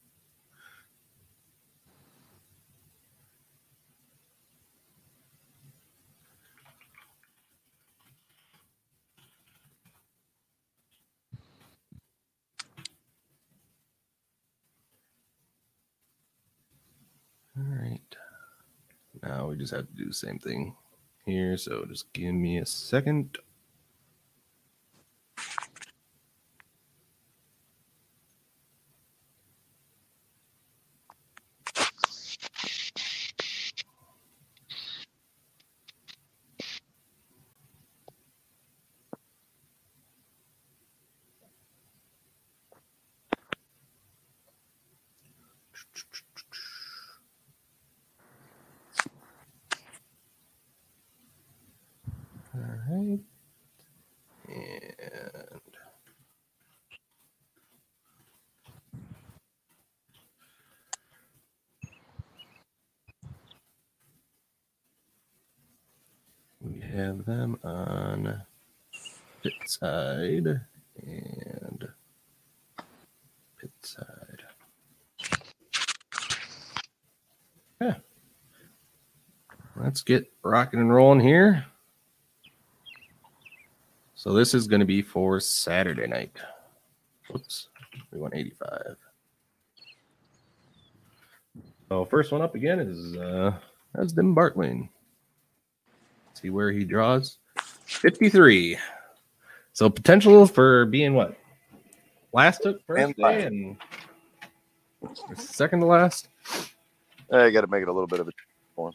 All 17.58 17.64
right. 17.64 18.02
Now 19.24 19.48
we 19.48 19.56
just 19.56 19.74
have 19.74 19.88
to 19.88 19.94
do 19.94 20.08
the 20.08 20.14
same 20.14 20.40
thing 20.40 20.76
here. 21.26 21.56
So 21.56 21.86
just 21.86 22.12
give 22.12 22.36
me 22.36 22.58
a 22.58 22.66
second. 22.66 23.38
have 66.96 67.26
them 67.26 67.60
on 67.62 68.42
pit 69.44 69.54
side 69.66 70.62
and 71.04 71.88
pit 73.60 73.72
side. 73.82 74.44
Yeah. 77.82 77.96
Let's 79.76 80.02
get 80.04 80.32
rocking 80.56 80.80
and 80.80 80.94
rolling 80.94 81.20
here. 81.20 81.66
So 84.16 84.32
this 84.32 84.54
is 84.54 84.68
going 84.68 84.80
to 84.80 84.86
be 84.86 85.02
for 85.02 85.42
Saturday 85.42 86.08
night. 86.08 86.32
Whoops, 87.30 87.68
we 88.10 88.20
want 88.20 88.34
85. 88.34 88.96
So 91.90 92.06
first 92.06 92.32
one 92.32 92.42
up 92.42 92.56
again 92.56 92.80
is 92.80 93.18
uh 93.18 93.52
that's 93.94 94.14
Dim 94.14 94.34
Bartling 94.34 94.88
see 96.34 96.50
where 96.50 96.72
he 96.72 96.86
draws 96.86 97.38
53. 97.58 98.78
So 99.74 99.90
potential 99.90 100.48
for 100.48 100.86
being 100.86 101.16
what? 101.16 101.38
Last 102.32 102.64
took 102.64 102.82
first 102.86 103.04
and 103.04 103.16
day 103.18 103.44
and 103.44 103.78
second 105.36 105.82
to 105.82 105.86
last. 105.86 106.30
I 107.30 107.50
got 107.50 107.62
to 107.62 107.68
make 107.68 107.82
it 107.82 107.90
a 107.90 107.92
little 107.92 108.08
bit 108.08 108.22
of 108.22 108.30
a 108.30 108.32
one. 108.76 108.94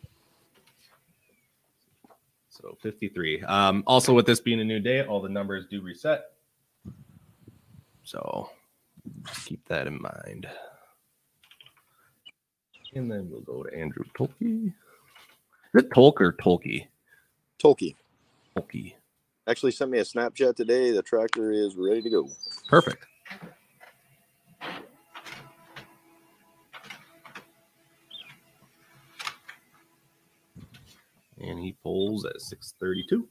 So 2.61 2.77
53. 2.83 3.43
Um, 3.43 3.83
also, 3.87 4.13
with 4.13 4.27
this 4.27 4.41
being 4.41 4.61
a 4.61 4.65
new 4.65 4.81
day, 4.81 5.05
all 5.05 5.23
the 5.23 5.29
numbers 5.29 5.67
do 5.71 5.81
reset. 5.81 6.25
So 8.05 8.51
keep 9.45 9.67
that 9.69 9.87
in 9.87 10.01
mind. 10.01 10.47
And 12.95 13.11
then 13.11 13.31
we'll 13.31 13.41
go 13.41 13.63
to 13.63 13.75
Andrew 13.75 14.05
Tolkey. 14.19 14.67
Is 15.75 15.85
it 15.85 15.91
Tolk 15.91 16.21
or 16.21 16.33
Tolkey? 16.33 16.89
Tolkien. 17.63 17.95
Tolkien. 18.57 18.95
Actually 19.47 19.73
sent 19.73 19.91
me 19.91 19.99
a 19.99 20.03
Snapchat 20.03 20.57
today. 20.57 20.91
The 20.91 21.03
tractor 21.03 21.53
is 21.53 21.77
ready 21.77 22.03
to 22.03 22.11
go. 22.11 22.29
Perfect. 22.69 23.07
And 31.41 31.59
he 31.59 31.77
pulls 31.83 32.25
at 32.25 32.41
632. 32.41 33.27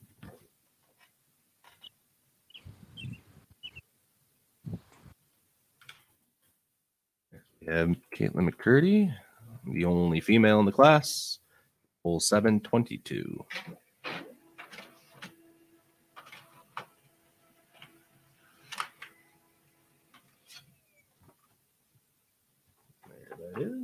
We 7.61 7.67
have 7.67 7.95
Caitlin 8.15 8.49
McCurdy, 8.49 9.13
the 9.65 9.85
only 9.85 10.21
female 10.21 10.59
in 10.59 10.65
the 10.65 10.71
class, 10.71 11.39
pull 12.03 12.19
722. 12.19 13.45
is. 23.59 23.78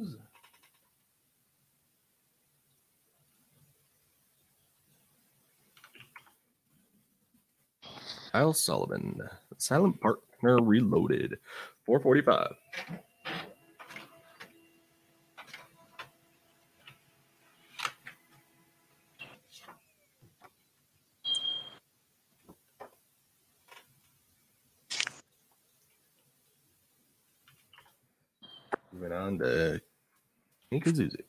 Kyle 8.35 8.51
Sullivan, 8.51 9.21
Silent 9.57 10.01
Partner 10.01 10.57
Reloaded, 10.61 11.37
445. 11.85 12.51
Moving 28.91 29.11
on 29.13 29.39
to 29.39 29.79
Zuzik. 30.73 31.23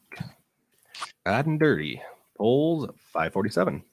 Bad 1.24 1.46
and 1.46 1.60
Dirty. 1.60 2.02
Polls 2.36 2.90
547. 3.12 3.84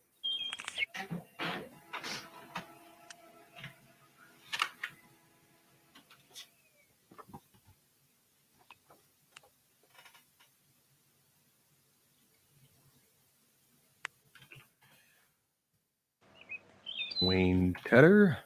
cutter, 17.93 18.39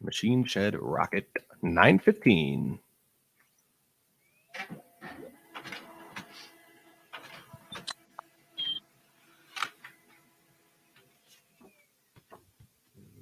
machine 0.00 0.46
shed 0.46 0.74
rocket 0.80 1.28
915. 1.60 2.78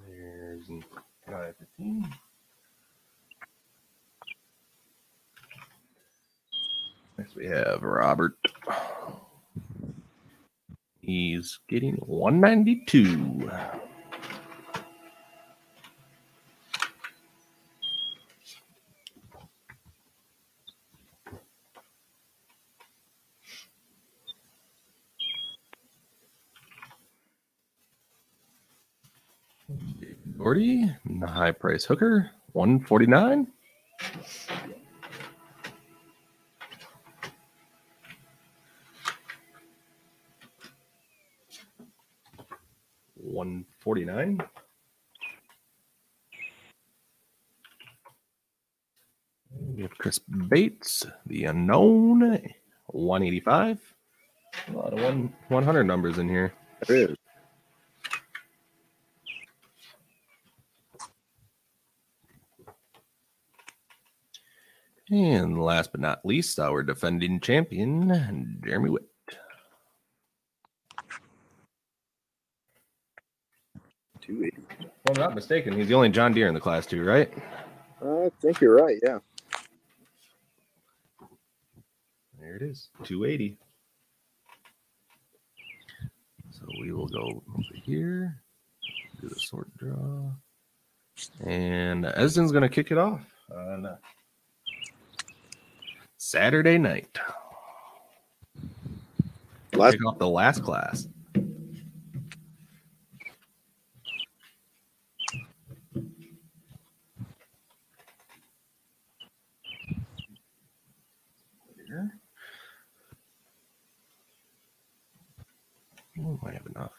There's 0.07 0.69
915. 1.27 2.15
Next 7.19 7.35
we 7.35 7.47
have 7.47 7.83
Robert. 7.83 8.37
He's 11.01 11.59
getting 11.67 11.97
192. 11.97 13.51
Gordy, 30.53 30.95
the 31.07 31.27
high 31.27 31.53
price 31.53 31.87
hooker, 31.87 32.31
149. 32.53 33.47
One 43.15 43.65
forty 43.81 44.05
nine. 44.05 44.43
We 49.59 49.81
have 49.81 49.97
Chris 49.97 50.19
Bates, 50.19 51.07
the 51.25 51.45
unknown, 51.45 52.43
one 52.89 53.23
eighty 53.23 53.41
five. 53.41 53.81
A 54.69 54.73
lot 54.73 54.93
of 54.93 55.03
one 55.03 55.33
one 55.49 55.65
hundred 55.65 55.85
numbers 55.85 56.19
in 56.19 56.29
here. 56.29 56.53
There 56.87 57.11
is. 57.11 57.22
And 65.13 65.63
last 65.63 65.93
but 65.93 66.01
not 66.01 66.25
least, 66.25 66.59
our 66.59 66.83
defending 66.83 67.39
champion, 67.39 68.59
Jeremy 68.65 68.89
Witt. 68.89 69.05
Two 74.23 74.45
eighty. 74.45 74.63
Well, 74.81 75.15
I'm 75.15 75.21
not 75.21 75.35
mistaken. 75.35 75.75
He's 75.77 75.89
the 75.89 75.95
only 75.95 76.09
John 76.09 76.33
Deere 76.33 76.49
in 76.49 76.55
the 76.55 76.61
class 76.61 76.87
two, 76.87 77.05
right? 77.05 77.31
I 78.03 78.31
think 78.41 78.63
you're 78.63 78.75
right. 78.75 78.99
Yeah. 79.03 79.19
There 82.41 82.57
it 82.57 82.63
is, 82.63 82.89
280. 83.05 83.59
So 86.53 86.65
we 86.81 86.91
will 86.91 87.09
go 87.09 87.43
over 87.55 87.75
here, 87.85 88.41
do 89.21 89.29
the 89.29 89.39
sort 89.39 89.69
draw, 89.77 90.31
and 91.45 92.07
Esden's 92.07 92.51
going 92.51 92.63
to 92.63 92.71
kick 92.71 92.91
it 92.91 92.99
off 92.99 93.21
on 93.55 93.83
Saturday 96.25 96.79
night. 96.79 97.19
Last 99.75 99.95
Kick 99.95 100.07
off 100.07 100.19
the 100.21 100.29
last 100.29 100.63
class. 100.63 101.09
I 116.45 116.53
have 116.53 116.67
enough. 116.67 116.93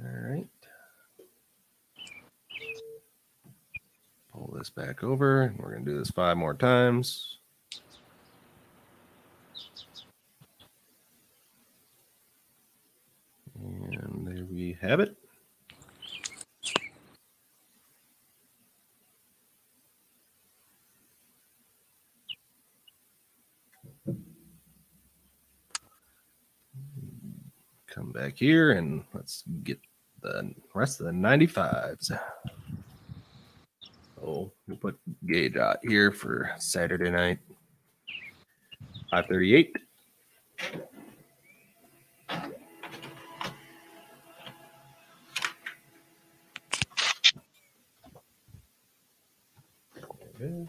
All 0.00 0.30
right. 0.30 0.48
This 4.56 4.70
back 4.70 5.04
over. 5.04 5.42
And 5.42 5.58
we're 5.58 5.72
going 5.72 5.84
to 5.84 5.90
do 5.90 5.98
this 5.98 6.10
five 6.10 6.36
more 6.36 6.54
times. 6.54 7.38
And 13.60 14.26
there 14.26 14.44
we 14.44 14.76
have 14.80 15.00
it. 15.00 15.16
Come 27.86 28.12
back 28.12 28.36
here 28.36 28.72
and 28.72 29.04
let's 29.14 29.42
get 29.62 29.80
the 30.20 30.54
rest 30.74 31.00
of 31.00 31.06
the 31.06 31.12
95s. 31.12 32.18
So 34.16 34.52
we'll 34.66 34.76
put 34.78 34.98
Gage 35.26 35.56
Ott 35.56 35.78
here 35.82 36.10
for 36.10 36.50
Saturday 36.58 37.10
night. 37.10 37.38
538. 39.10 39.76
Okay. 50.38 50.66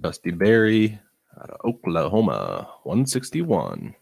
Dusty 0.00 0.30
Berry 0.30 0.98
out 1.40 1.50
of 1.50 1.60
Oklahoma, 1.64 2.68
161. 2.84 3.94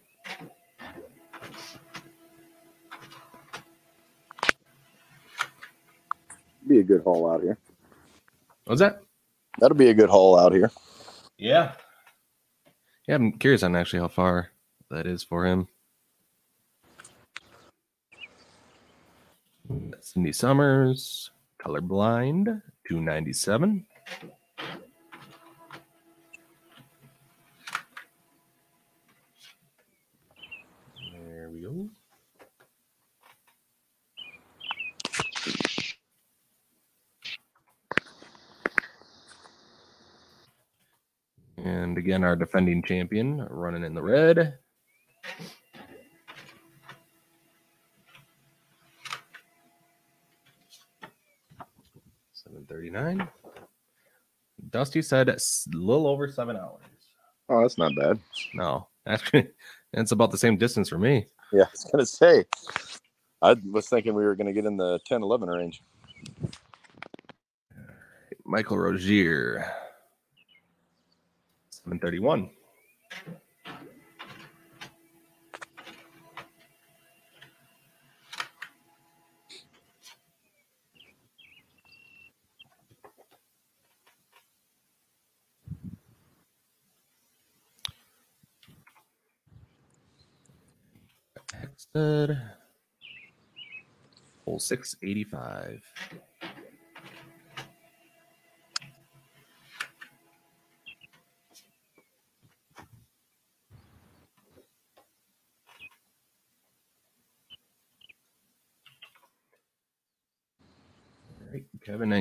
Be 6.77 6.81
a 6.81 6.97
good 6.97 7.03
haul 7.05 7.31
out 7.31 7.43
here. 7.43 7.59
What's 8.67 8.81
that? 8.81 9.03
That'll 9.59 9.77
be 9.77 9.89
a 9.89 9.95
good 9.95 10.11
haul 10.11 10.39
out 10.39 10.53
here. 10.53 10.71
Yeah. 11.39 11.73
Yeah, 13.09 13.15
I'm 13.15 13.33
curious 13.33 13.63
on 13.63 13.75
actually 13.75 14.01
how 14.01 14.09
far 14.09 14.51
that 14.91 15.07
is 15.07 15.23
for 15.23 15.47
him. 15.47 15.69
Cindy 20.01 20.33
Summers, 20.33 21.31
colorblind, 21.59 22.63
297. 22.89 23.87
And 41.97 42.05
again, 42.05 42.25
our 42.25 42.37
defending 42.37 42.83
champion 42.83 43.47
running 43.49 43.83
in 43.83 43.95
the 43.95 44.03
red. 44.03 44.59
Seven 52.35 52.67
thirty-nine. 52.69 53.27
Dusty 54.69 55.01
said 55.01 55.31
a 55.31 55.39
little 55.73 56.07
over 56.07 56.31
seven 56.31 56.59
hours. 56.59 56.83
Oh, 57.49 57.63
that's 57.63 57.79
not 57.79 57.93
bad. 57.99 58.19
No, 58.53 58.89
actually, 59.07 59.49
it's 59.95 60.13
about 60.13 60.31
the 60.31 60.37
same 60.37 60.59
distance 60.59 60.91
for 60.91 60.99
me. 60.99 61.25
Yeah, 61.51 61.63
I 61.63 61.69
was 61.73 61.89
gonna 61.91 62.05
say. 62.05 62.45
I 63.41 63.57
was 63.73 63.89
thinking 63.89 64.13
we 64.13 64.25
were 64.25 64.37
gonna 64.37 64.53
get 64.53 64.67
in 64.67 64.77
the 64.77 65.01
10-11 65.11 65.49
range. 65.49 65.83
Michael 68.45 68.77
Rozier. 68.77 69.73
31 71.99 72.51
Hexed. 91.55 92.41
Full 94.45 94.59
685. 94.59 95.83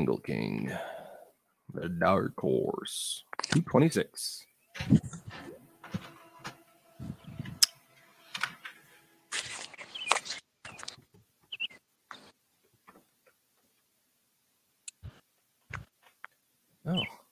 Angle 0.05 0.19
King, 0.19 0.71
the 1.73 1.89
Dark 1.89 2.39
Horse, 2.39 3.23
226. 3.41 4.45
Oh. 16.87 17.24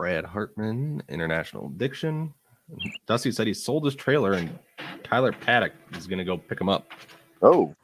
Brad 0.00 0.24
Hartman, 0.24 1.02
International 1.10 1.66
Addiction. 1.66 2.32
Dusty 3.06 3.30
said 3.30 3.46
he 3.46 3.52
sold 3.52 3.84
his 3.84 3.94
trailer 3.94 4.32
and 4.32 4.58
Tyler 5.04 5.30
Paddock 5.30 5.74
is 5.92 6.06
going 6.06 6.18
to 6.18 6.24
go 6.24 6.38
pick 6.38 6.58
him 6.58 6.70
up. 6.70 6.90
Oh. 7.42 7.74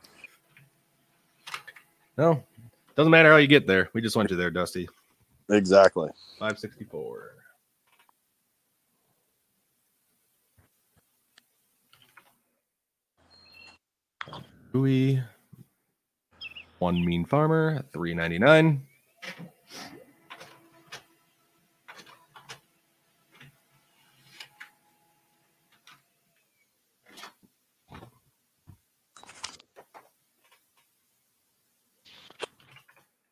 No, 2.17 2.43
doesn't 2.95 3.11
matter 3.11 3.31
how 3.31 3.37
you 3.37 3.47
get 3.47 3.67
there. 3.67 3.91
We 3.93 4.01
just 4.01 4.17
want 4.17 4.31
you 4.31 4.37
there, 4.39 4.51
Dusty. 4.51 4.89
Exactly. 5.51 6.09
564. 6.39 7.35
Louis, 14.73 15.23
one 16.79 17.05
mean 17.05 17.27
farmer, 17.27 17.85
399. 17.93 18.81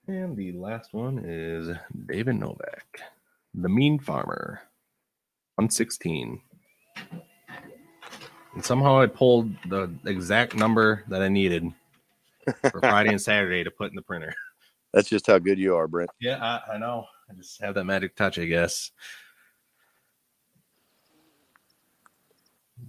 And 0.06 0.36
the 0.36 0.52
last 0.52 0.92
one 0.92 1.22
is 1.24 1.74
David 2.06 2.36
Novak, 2.36 3.00
the 3.54 3.70
mean 3.70 3.98
farmer, 3.98 4.60
116. 5.54 6.42
And 8.54 8.64
somehow 8.64 9.00
I 9.00 9.06
pulled 9.06 9.50
the 9.68 9.90
exact 10.04 10.56
number 10.56 11.04
that 11.08 11.22
I 11.22 11.28
needed 11.28 11.72
for 12.70 12.80
Friday 12.80 13.10
and 13.10 13.20
Saturday 13.20 13.64
to 13.64 13.70
put 13.70 13.90
in 13.90 13.96
the 13.96 14.02
printer. 14.02 14.34
That's 14.92 15.08
just 15.08 15.26
how 15.26 15.38
good 15.38 15.58
you 15.58 15.74
are, 15.74 15.88
Brent. 15.88 16.10
Yeah, 16.20 16.36
I, 16.36 16.74
I 16.74 16.78
know. 16.78 17.06
I 17.30 17.34
just 17.34 17.60
have 17.62 17.74
that 17.74 17.84
magic 17.84 18.14
touch, 18.14 18.38
I 18.38 18.44
guess. 18.44 18.90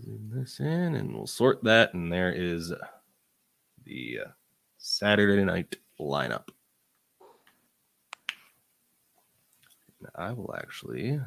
Zoom 0.04 0.32
this 0.34 0.60
in 0.60 0.96
and 0.96 1.14
we'll 1.16 1.28
sort 1.28 1.64
that. 1.64 1.94
And 1.94 2.12
there 2.12 2.34
is 2.34 2.74
the 3.86 4.20
uh, 4.26 4.30
Saturday 4.78 5.46
night 5.46 5.78
lineup. 6.00 6.50
I 10.16 10.32
will 10.34 10.54
actually 10.56 11.20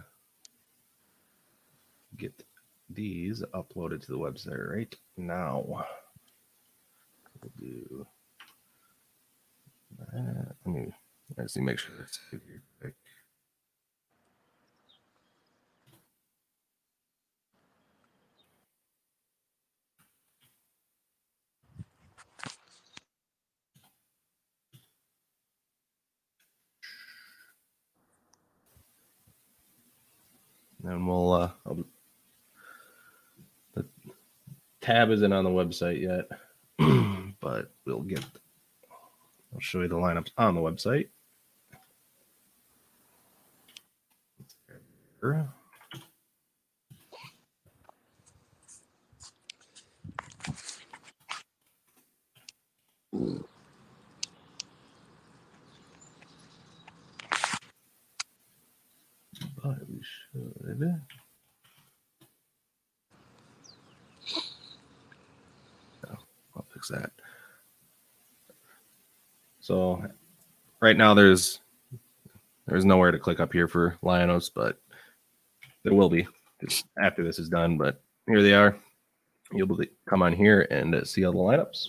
get 2.17 2.45
these 2.91 3.43
uploaded 3.55 4.01
to 4.03 4.13
the 4.13 4.19
website 4.19 4.71
right 4.71 4.95
now. 5.17 5.65
We'll 5.67 5.85
do 7.59 8.07
that. 9.99 10.55
Let 10.65 10.75
me 10.75 10.93
actually 11.39 11.63
make 11.63 11.79
sure 11.79 11.95
it's 12.01 12.19
quick. 12.31 12.43
And 30.85 31.07
we'll 31.07 31.33
uh 31.33 31.51
I'll, 31.67 31.85
the 33.75 33.85
tab 34.81 35.11
isn't 35.11 35.33
on 35.33 35.45
the 35.45 35.51
website 35.51 36.01
yet 36.01 36.29
but 37.41 37.71
we'll 37.87 38.03
get 38.03 38.25
i'll 39.53 39.61
show 39.61 39.83
you 39.83 39.89
the 39.89 39.97
lineups 39.97 40.31
on 40.39 40.55
the 40.55 40.61
website. 40.61 41.09
But 45.21 45.47
I'll 66.57 66.67
fix 66.73 66.89
that. 66.89 67.11
So 69.61 70.03
right 70.81 70.97
now 70.97 71.15
there's 71.15 71.61
there's 72.67 72.85
nowhere 72.85 73.11
to 73.11 73.19
click 73.19 73.41
up 73.41 73.53
here 73.53 73.69
for 73.69 73.97
Lionos, 74.03 74.51
but 74.55 74.79
there 75.85 75.95
will 75.95 76.11
be 76.11 76.27
after 77.01 77.25
this 77.25 77.39
is 77.39 77.49
done. 77.49 77.79
But 77.79 78.01
here 78.27 78.43
they 78.43 78.55
are. 78.55 78.77
You'll 79.53 79.67
be, 79.67 79.89
come 80.07 80.23
on 80.23 80.35
here 80.35 80.67
and 80.71 80.95
uh, 80.95 81.05
see 81.05 81.25
all 81.25 81.33
the 81.33 81.39
lineups. 81.39 81.89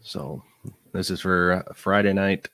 So 0.00 0.42
this 0.92 1.10
is 1.10 1.20
for 1.20 1.64
Friday 1.74 2.12
night, 2.12 2.48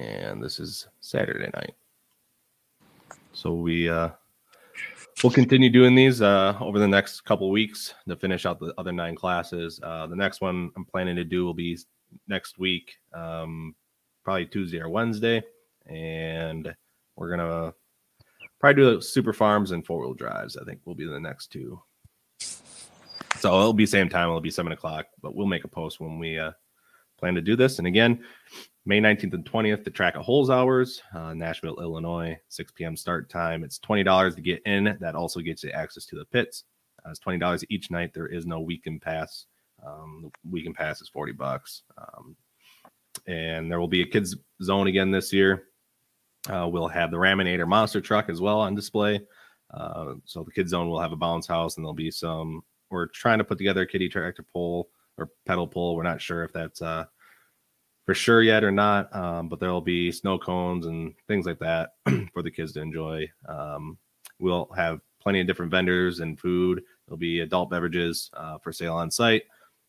and 0.00 0.42
this 0.42 0.58
is 0.58 0.88
Saturday 1.00 1.50
night. 1.54 1.74
So 3.32 3.52
we 3.52 3.88
uh, 3.88 4.10
we'll 5.22 5.30
continue 5.30 5.68
doing 5.68 5.94
these 5.94 6.22
uh, 6.22 6.56
over 6.60 6.78
the 6.78 6.88
next 6.88 7.20
couple 7.22 7.50
weeks 7.50 7.94
to 8.08 8.16
finish 8.16 8.46
out 8.46 8.58
the 8.58 8.72
other 8.78 8.92
nine 8.92 9.14
classes. 9.14 9.78
Uh, 9.82 10.06
the 10.06 10.16
next 10.16 10.40
one 10.40 10.70
I'm 10.74 10.84
planning 10.86 11.16
to 11.16 11.24
do 11.24 11.44
will 11.44 11.54
be 11.54 11.78
next 12.28 12.58
week, 12.58 12.96
um, 13.12 13.74
probably 14.24 14.46
Tuesday 14.46 14.80
or 14.80 14.88
Wednesday, 14.88 15.42
and 15.86 16.74
we're 17.16 17.30
gonna 17.30 17.74
probably 18.58 18.82
do 18.82 19.00
super 19.00 19.34
farms 19.34 19.70
and 19.70 19.84
four 19.84 20.00
wheel 20.00 20.14
drives. 20.14 20.56
I 20.56 20.64
think 20.64 20.80
will 20.84 20.94
be 20.94 21.06
the 21.06 21.20
next 21.20 21.48
two. 21.48 21.80
So 23.38 23.58
it'll 23.58 23.72
be 23.72 23.86
same 23.86 24.08
time. 24.08 24.28
It'll 24.28 24.40
be 24.40 24.50
seven 24.50 24.72
o'clock, 24.72 25.06
but 25.22 25.34
we'll 25.34 25.46
make 25.46 25.64
a 25.64 25.68
post 25.68 26.00
when 26.00 26.18
we 26.18 26.38
uh, 26.38 26.52
plan 27.18 27.34
to 27.34 27.40
do 27.40 27.54
this. 27.54 27.78
And 27.78 27.86
again, 27.86 28.24
May 28.90 29.00
19th 29.00 29.34
and 29.34 29.44
20th, 29.44 29.84
the 29.84 29.90
track 29.90 30.16
of 30.16 30.22
holes 30.22 30.50
hours, 30.50 31.00
uh, 31.14 31.32
Nashville, 31.32 31.80
Illinois, 31.80 32.36
6 32.48 32.72
p.m. 32.72 32.96
start 32.96 33.30
time. 33.30 33.62
It's 33.62 33.78
$20 33.78 34.34
to 34.34 34.40
get 34.40 34.60
in. 34.66 34.96
That 35.00 35.14
also 35.14 35.38
gets 35.38 35.62
you 35.62 35.70
access 35.70 36.04
to 36.06 36.16
the 36.16 36.24
pits. 36.24 36.64
Uh, 37.06 37.10
it's 37.10 37.20
$20 37.20 37.64
each 37.70 37.92
night. 37.92 38.12
There 38.12 38.26
is 38.26 38.46
no 38.46 38.58
weekend 38.58 39.00
pass. 39.00 39.46
Um, 39.86 40.32
the 40.42 40.50
weekend 40.50 40.74
pass 40.74 41.00
is 41.00 41.08
40 41.08 41.34
bucks. 41.34 41.84
Um, 41.98 42.34
and 43.28 43.70
there 43.70 43.78
will 43.78 43.86
be 43.86 44.02
a 44.02 44.06
kids 44.06 44.34
zone 44.60 44.88
again 44.88 45.12
this 45.12 45.32
year. 45.32 45.68
Uh, 46.48 46.68
we'll 46.68 46.88
have 46.88 47.12
the 47.12 47.16
Raminator 47.16 47.68
monster 47.68 48.00
truck 48.00 48.28
as 48.28 48.40
well 48.40 48.58
on 48.58 48.74
display. 48.74 49.20
Uh, 49.72 50.14
so 50.24 50.42
the 50.42 50.50
kids 50.50 50.72
zone 50.72 50.88
will 50.88 50.98
have 50.98 51.12
a 51.12 51.16
bounce 51.16 51.46
house 51.46 51.76
and 51.76 51.84
there'll 51.84 51.94
be 51.94 52.10
some 52.10 52.60
we're 52.90 53.06
trying 53.06 53.38
to 53.38 53.44
put 53.44 53.58
together 53.58 53.82
a 53.82 53.86
kitty 53.86 54.08
tractor 54.08 54.44
pull 54.52 54.88
or 55.16 55.30
pedal 55.46 55.68
pull. 55.68 55.94
We're 55.94 56.02
not 56.02 56.20
sure 56.20 56.42
if 56.42 56.52
that's 56.52 56.82
uh, 56.82 57.04
for 58.10 58.14
sure 58.16 58.42
yet 58.42 58.64
or 58.64 58.72
not, 58.72 59.14
um, 59.14 59.48
but 59.48 59.60
there'll 59.60 59.80
be 59.80 60.10
snow 60.10 60.36
cones 60.36 60.86
and 60.86 61.14
things 61.28 61.46
like 61.46 61.60
that 61.60 61.92
for 62.32 62.42
the 62.42 62.50
kids 62.50 62.72
to 62.72 62.80
enjoy. 62.80 63.24
Um, 63.46 63.96
we'll 64.40 64.68
have 64.74 65.00
plenty 65.20 65.40
of 65.40 65.46
different 65.46 65.70
vendors 65.70 66.18
and 66.18 66.36
food. 66.36 66.82
There'll 67.06 67.18
be 67.18 67.38
adult 67.38 67.70
beverages 67.70 68.28
uh, 68.34 68.58
for 68.58 68.72
sale 68.72 68.94
on 68.94 69.12
site. 69.12 69.44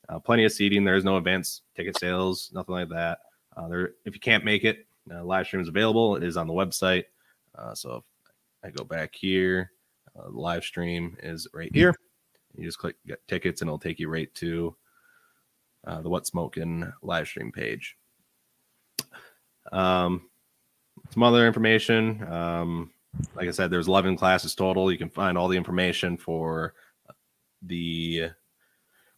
Uh, 0.07 0.19
plenty 0.19 0.45
of 0.45 0.51
seating. 0.51 0.84
There's 0.84 1.03
no 1.03 1.17
advance 1.17 1.63
ticket 1.76 1.97
sales, 1.97 2.51
nothing 2.53 2.76
like 2.76 2.89
that. 2.89 3.22
Uh, 3.57 3.67
there, 3.67 3.93
if 4.05 4.13
you 4.13 4.19
can't 4.19 4.45
make 4.45 4.65
it, 4.65 4.86
uh, 5.11 5.24
live 5.24 5.47
stream 5.47 5.63
is 5.63 5.67
available. 5.67 6.15
It 6.15 6.22
is 6.22 6.38
on 6.38 6.45
the 6.45 6.53
website. 6.53 7.05
Uh, 7.57 7.74
so 7.74 8.03
if 8.28 8.34
I 8.63 8.69
go 8.69 8.84
back 8.84 9.15
here, 9.15 9.72
uh, 10.15 10.30
live 10.30 10.63
stream 10.63 11.17
is 11.24 11.47
right 11.55 11.74
here. 11.74 11.95
You 12.55 12.65
just 12.65 12.78
click 12.78 12.97
get 13.07 13.28
tickets 13.28 13.61
and 13.61 13.67
it'll 13.67 13.80
take 13.80 13.99
you 13.99 14.09
right 14.09 14.32
to 14.36 14.76
the 15.88 16.07
What 16.07 16.28
Smoking 16.28 16.93
live 17.01 17.26
stream 17.26 17.51
page. 17.51 17.97
Um, 19.72 20.30
some 21.12 21.24
other 21.24 21.45
information. 21.45 22.26
Um, 22.32 22.91
like 23.36 23.47
I 23.47 23.52
said, 23.52 23.70
there's 23.70 23.88
11 23.88 24.16
classes 24.18 24.56
total. 24.56 24.91
You 24.91 24.97
can 24.97 25.10
find 25.10 25.38
all 25.38 25.47
the 25.47 25.58
information 25.58 26.18
for 26.18 26.74
the 27.64 28.30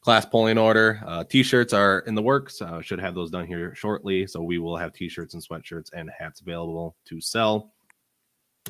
class 0.01 0.25
polling 0.25 0.57
order. 0.57 1.01
Uh, 1.05 1.23
t-shirts 1.23 1.73
are 1.73 1.99
in 1.99 2.15
the 2.15 2.21
works. 2.21 2.61
Uh, 2.61 2.81
should 2.81 2.99
have 2.99 3.15
those 3.15 3.31
done 3.31 3.45
here 3.45 3.73
shortly. 3.73 4.27
So 4.27 4.41
we 4.41 4.57
will 4.57 4.75
have 4.75 4.93
t-shirts 4.93 5.33
and 5.33 5.43
sweatshirts 5.43 5.91
and 5.93 6.09
hats 6.17 6.41
available 6.41 6.95
to 7.05 7.21
sell. 7.21 7.71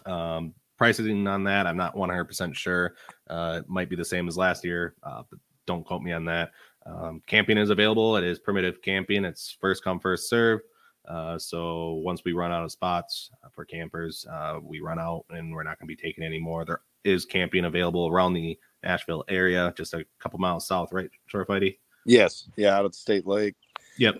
Um, 0.05 0.53
pricing 0.77 1.27
on 1.27 1.43
that, 1.45 1.65
I'm 1.65 1.77
not 1.77 1.95
100% 1.95 2.53
sure. 2.55 2.95
Uh, 3.29 3.61
it 3.63 3.69
might 3.69 3.89
be 3.89 3.95
the 3.95 4.05
same 4.05 4.27
as 4.27 4.37
last 4.37 4.63
year, 4.63 4.95
uh, 5.03 5.23
but 5.29 5.39
don't 5.65 5.85
quote 5.85 6.01
me 6.01 6.11
on 6.11 6.25
that. 6.25 6.51
Um, 6.85 7.21
camping 7.25 7.57
is 7.57 7.69
available. 7.69 8.17
It 8.17 8.23
is 8.23 8.39
primitive 8.39 8.81
camping. 8.81 9.23
It's 9.25 9.55
first 9.59 9.83
come, 9.83 9.99
first 9.99 10.29
serve. 10.29 10.59
Uh, 11.07 11.37
so 11.37 11.93
once 12.03 12.23
we 12.23 12.33
run 12.33 12.51
out 12.51 12.63
of 12.63 12.71
spots 12.71 13.29
uh, 13.43 13.49
for 13.49 13.65
campers, 13.65 14.25
uh, 14.31 14.59
we 14.61 14.79
run 14.79 14.99
out 14.99 15.25
and 15.29 15.53
we're 15.53 15.63
not 15.63 15.79
going 15.79 15.87
to 15.87 15.95
be 15.95 16.01
taking 16.01 16.23
any 16.23 16.39
more. 16.39 16.65
There 16.65 16.81
is 17.03 17.25
camping 17.25 17.65
available 17.65 18.07
around 18.07 18.33
the 18.33 18.57
Nashville 18.83 19.23
area, 19.27 19.73
just 19.75 19.93
a 19.93 20.05
couple 20.19 20.39
miles 20.39 20.67
south, 20.67 20.91
right, 20.91 21.09
Fighty? 21.31 21.77
Yes. 22.05 22.49
Yeah, 22.55 22.77
out 22.77 22.85
at 22.85 22.95
State 22.95 23.27
Lake. 23.27 23.55
Yep. 23.97 24.15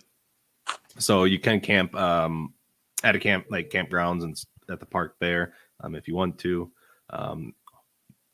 so 1.00 1.24
you 1.24 1.40
can 1.40 1.60
camp 1.60 1.96
um, 1.96 2.54
at 3.04 3.16
a 3.16 3.20
camp 3.20 3.46
like 3.50 3.70
campgrounds 3.70 4.24
and 4.24 4.42
at 4.70 4.80
the 4.80 4.86
park 4.86 5.16
there 5.20 5.54
um, 5.82 5.96
if 5.96 6.08
you 6.08 6.16
want 6.16 6.38
to. 6.40 6.72
Um, 7.10 7.54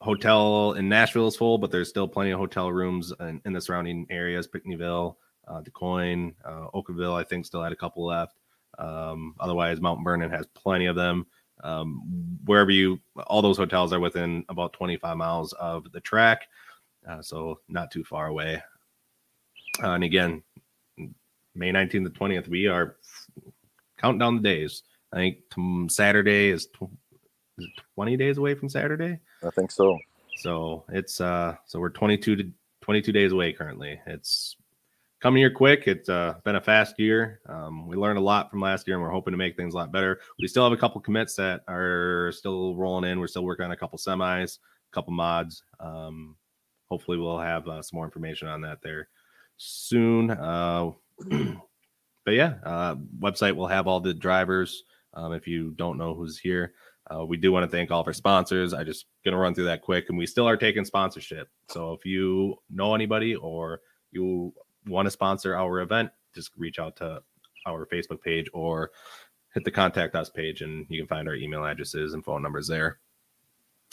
hotel 0.02 0.74
in 0.74 0.88
Nashville 0.88 1.28
is 1.28 1.36
full, 1.36 1.58
but 1.58 1.72
there's 1.72 1.89
still 1.89 2.08
plenty 2.08 2.32
of 2.32 2.39
hotel 2.39 2.72
rooms 2.72 3.14
in, 3.20 3.41
in 3.45 3.54
the 3.54 3.62
surrounding 3.62 4.06
areas. 4.10 4.47
Pinckneyville, 4.47 5.16
uh, 5.47 5.61
DuQuoin, 5.61 6.33
uh, 6.45 6.67
Okawville, 6.73 7.19
I 7.19 7.23
think 7.23 7.45
still 7.45 7.63
had 7.63 7.71
a 7.71 7.77
couple 7.77 8.05
left. 8.05 8.37
Um, 8.77 9.35
otherwise, 9.39 9.81
Mount 9.81 10.03
Vernon 10.03 10.29
has 10.29 10.45
plenty 10.53 10.85
of 10.85 10.95
them. 10.95 11.25
Um, 11.63 12.39
wherever 12.45 12.71
you, 12.71 12.99
all 13.27 13.41
those 13.41 13.57
hotels 13.57 13.91
are 13.91 13.99
within 13.99 14.45
about 14.47 14.73
25 14.73 15.17
miles 15.17 15.53
of 15.53 15.91
the 15.91 15.99
track, 15.99 16.47
uh, 17.07 17.21
so 17.21 17.59
not 17.67 17.91
too 17.91 18.03
far 18.03 18.27
away. 18.27 18.61
Uh, 19.83 19.91
and 19.91 20.03
again, 20.03 20.41
May 21.55 21.71
19th 21.71 22.13
to 22.13 22.19
20th, 22.19 22.47
we 22.47 22.67
are 22.67 22.95
counting 23.97 24.19
down 24.19 24.37
the 24.37 24.41
days. 24.41 24.83
I 25.11 25.17
think 25.17 25.91
Saturday 25.91 26.49
is, 26.49 26.67
tw- 26.67 26.91
is 27.57 27.67
20 27.95 28.15
days 28.15 28.37
away 28.37 28.53
from 28.53 28.69
Saturday. 28.69 29.19
I 29.43 29.49
think 29.49 29.71
so. 29.71 29.97
So 30.39 30.85
it's 30.87 31.19
uh 31.19 31.55
so 31.65 31.79
we're 31.79 31.89
22 31.89 32.35
to 32.37 32.51
22 32.81 33.11
days 33.11 33.33
away 33.33 33.51
currently. 33.51 33.99
It's 34.07 34.55
coming 35.20 35.41
here 35.41 35.51
quick. 35.51 35.84
It's 35.88 36.09
uh, 36.09 36.36
been 36.43 36.55
a 36.55 36.61
fast 36.61 36.99
year. 36.99 37.41
Um, 37.47 37.88
we 37.88 37.95
learned 37.95 38.17
a 38.17 38.22
lot 38.22 38.49
from 38.49 38.61
last 38.61 38.88
year, 38.88 38.95
and 38.95 39.03
we're 39.03 39.11
hoping 39.11 39.32
to 39.32 39.38
make 39.38 39.55
things 39.55 39.74
a 39.74 39.78
lot 39.78 39.91
better. 39.91 40.20
We 40.39 40.47
still 40.47 40.63
have 40.63 40.74
a 40.74 40.78
couple 40.78 41.01
commits 41.01 41.36
that 41.36 41.61
are 41.67 42.32
still 42.32 42.76
rolling 42.76 43.09
in. 43.09 43.20
We're 43.20 43.28
still 43.28 43.43
working 43.43 43.65
on 43.65 43.72
a 43.72 43.78
couple 43.78 43.97
semis, 43.97 44.57
a 44.57 44.93
couple 44.93 45.13
mods. 45.13 45.63
Um, 45.80 46.36
hopefully, 46.89 47.17
we'll 47.17 47.39
have 47.39 47.67
uh, 47.67 47.82
some 47.82 47.97
more 47.97 48.05
information 48.05 48.47
on 48.47 48.61
that 48.61 48.80
there 48.82 49.09
soon. 49.57 50.32
Uh, 50.32 50.91
but 51.30 52.34
yeah, 52.34 52.55
uh, 52.63 52.95
website 53.20 53.55
will 53.55 53.67
have 53.67 53.88
all 53.88 53.99
the 53.99 54.13
drivers. 54.13 54.84
Um, 55.13 55.34
if 55.34 55.47
you 55.47 55.72
don't 55.72 55.97
know 55.97 56.13
who's 56.13 56.38
here, 56.38 56.74
uh, 57.13 57.26
we 57.26 57.36
do 57.36 57.51
want 57.51 57.70
to 57.70 57.76
thank 57.76 57.91
all 57.91 58.01
of 58.01 58.07
our 58.07 58.13
sponsors. 58.13 58.74
I 58.74 58.84
just 58.84 59.05
gonna 59.26 59.38
run 59.38 59.53
through 59.53 59.65
that 59.65 59.82
quick, 59.82 60.05
and 60.09 60.17
we 60.17 60.28
still 60.28 60.47
are 60.47 60.57
taking 60.57 60.86
sponsorship. 60.86 61.49
So 61.67 61.93
if 61.93 62.05
you 62.05 62.55
know 62.70 62.95
anybody 62.95 63.36
or 63.36 63.82
you 64.11 64.53
want 64.88 65.05
to 65.05 65.11
sponsor 65.11 65.55
our 65.55 65.82
event, 65.82 66.11
just 66.34 66.51
reach 66.57 66.80
out 66.80 66.95
to 66.97 67.21
our 67.65 67.86
Facebook 67.86 68.21
page 68.21 68.49
or 68.53 68.91
hit 69.53 69.63
the 69.63 69.71
contact 69.71 70.15
us 70.15 70.30
page, 70.30 70.61
and 70.61 70.86
you 70.89 70.99
can 70.99 71.07
find 71.07 71.27
our 71.27 71.36
email 71.36 71.65
addresses 71.65 72.13
and 72.13 72.23
phone 72.23 72.41
numbers 72.41 72.67
there. 72.67 72.99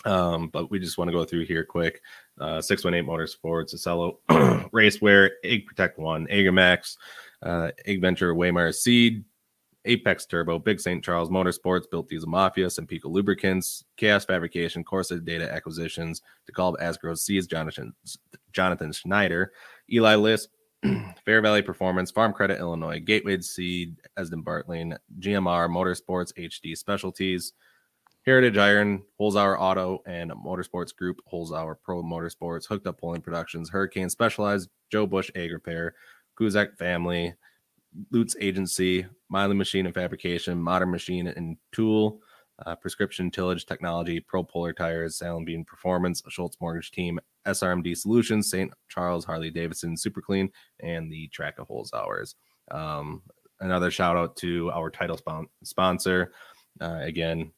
Um, 0.05 0.49
but 0.49 0.71
we 0.71 0.79
just 0.79 0.99
want 0.99 1.09
to 1.09 1.13
go 1.13 1.25
through 1.25 1.47
here 1.47 1.65
quick. 1.65 2.03
Uh, 2.39 2.61
618 2.61 3.09
Motorsports, 3.09 3.75
Acello, 3.75 4.19
Raceware, 4.73 5.31
Ag 5.45 5.67
Protect 5.67 5.99
One, 5.99 6.27
Max, 6.53 6.99
uh, 7.43 7.71
AgVenture, 7.89 8.37
Waymire 8.37 8.75
Seed, 8.75 9.25
Apex 9.87 10.27
Turbo, 10.27 10.59
Big 10.59 10.81
St. 10.81 11.03
Charles 11.03 11.31
Motorsports, 11.31 11.91
Built 11.91 12.09
Diesel 12.09 12.29
Mafia, 12.29 12.69
Pico 12.87 13.09
Lubricants, 13.09 13.85
Chaos 13.97 14.25
Fabrication, 14.25 14.85
Corsa 14.85 15.25
Data 15.25 15.51
Acquisitions, 15.51 16.23
DeKalb 16.51 16.77
Asgrow 16.81 17.17
Seeds, 17.17 17.47
Jonathan, 17.47 17.95
Jonathan 18.53 18.93
Schneider, 18.93 19.53
Eli 19.91 20.17
List, 20.17 20.51
Fair 21.25 21.41
Valley 21.41 21.63
Performance, 21.63 22.11
Farm 22.11 22.33
Credit 22.33 22.59
Illinois, 22.59 23.01
Gateway 23.01 23.41
Seed, 23.41 23.97
Esden 24.19 24.43
Bartling, 24.43 24.97
GMR 25.21 25.69
Motorsports 25.69 26.33
HD 26.39 26.77
Specialties, 26.77 27.53
Heritage 28.25 28.57
Iron, 28.57 29.03
Holzhauer 29.21 29.59
Auto, 29.59 30.03
and 30.07 30.31
Motorsports 30.33 30.95
Group, 30.95 31.21
Holzhauer 31.33 31.77
Pro 31.83 32.03
Motorsports, 32.03 32.67
Hooked 32.67 32.87
Up 32.87 33.01
Pulling 33.01 33.21
Productions, 33.21 33.71
Hurricane 33.71 34.11
Specialized, 34.11 34.69
Joe 34.91 35.07
Bush 35.07 35.31
Ag 35.37 35.53
Repair, 35.53 35.95
Guzak 36.39 36.77
Family, 36.77 37.35
Lutz 38.11 38.37
Agency, 38.41 39.07
Miley 39.29 39.55
Machine 39.55 39.87
and 39.87 39.95
Fabrication, 39.95 40.61
Modern 40.61 40.91
Machine 40.91 41.29
and 41.29 41.57
Tool, 41.73 42.21
uh, 42.65 42.75
Prescription 42.75 43.31
Tillage 43.31 43.67
Technology, 43.67 44.21
Pro 44.21 44.43
Polar 44.43 44.73
Tires, 44.73 45.19
Salem 45.19 45.45
Bean 45.45 45.65
Performance, 45.65 46.23
Schultz 46.29 46.57
Mortgage 46.61 46.91
Team, 46.91 47.19
SRMD 47.47 47.97
Solutions, 47.97 48.51
St. 48.51 48.73
Charles 48.89 49.25
Harley 49.25 49.51
Davidson 49.51 49.97
Super 49.97 50.21
Clean, 50.21 50.51
and 50.81 51.11
the 51.11 51.29
Track 51.29 51.59
of 51.59 51.67
Holes 51.67 51.93
Hours. 51.93 52.35
Um, 52.71 53.23
another 53.61 53.91
shout 53.91 54.17
out 54.17 54.37
to 54.37 54.71
our 54.73 54.91
title 54.91 55.17
spon- 55.17 55.49
sponsor. 55.65 56.33
Uh, 56.81 56.99
again, 57.01 57.53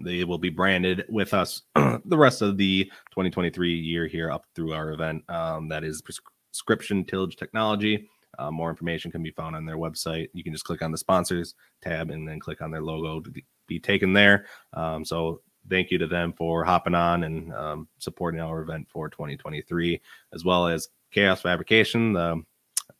they 0.00 0.24
will 0.24 0.38
be 0.38 0.48
branded 0.48 1.04
with 1.08 1.34
us 1.34 1.62
the 1.74 2.16
rest 2.16 2.42
of 2.42 2.56
the 2.56 2.84
2023 3.10 3.74
year 3.74 4.06
here 4.06 4.30
up 4.30 4.46
through 4.54 4.72
our 4.72 4.92
event. 4.92 5.28
Um, 5.28 5.68
that 5.68 5.84
is 5.84 6.02
Prescription 6.02 7.04
Tillage 7.04 7.36
Technology. 7.36 8.08
Uh, 8.38 8.50
more 8.50 8.70
information 8.70 9.10
can 9.10 9.22
be 9.22 9.30
found 9.30 9.56
on 9.56 9.64
their 9.64 9.78
website. 9.78 10.28
You 10.32 10.44
can 10.44 10.52
just 10.52 10.64
click 10.64 10.82
on 10.82 10.92
the 10.92 10.98
sponsors 10.98 11.54
tab 11.82 12.10
and 12.10 12.28
then 12.28 12.38
click 12.38 12.60
on 12.60 12.70
their 12.70 12.82
logo 12.82 13.20
to 13.20 13.32
be 13.66 13.80
taken 13.80 14.12
there. 14.12 14.46
Um, 14.74 15.04
so 15.04 15.40
thank 15.68 15.90
you 15.90 15.98
to 15.98 16.06
them 16.06 16.32
for 16.32 16.64
hopping 16.64 16.94
on 16.94 17.24
and 17.24 17.52
um, 17.54 17.88
supporting 17.98 18.40
our 18.40 18.62
event 18.62 18.86
for 18.88 19.08
2023, 19.08 20.00
as 20.34 20.44
well 20.44 20.66
as 20.66 20.88
Chaos 21.10 21.40
Fabrication, 21.40 22.12
the 22.12 22.42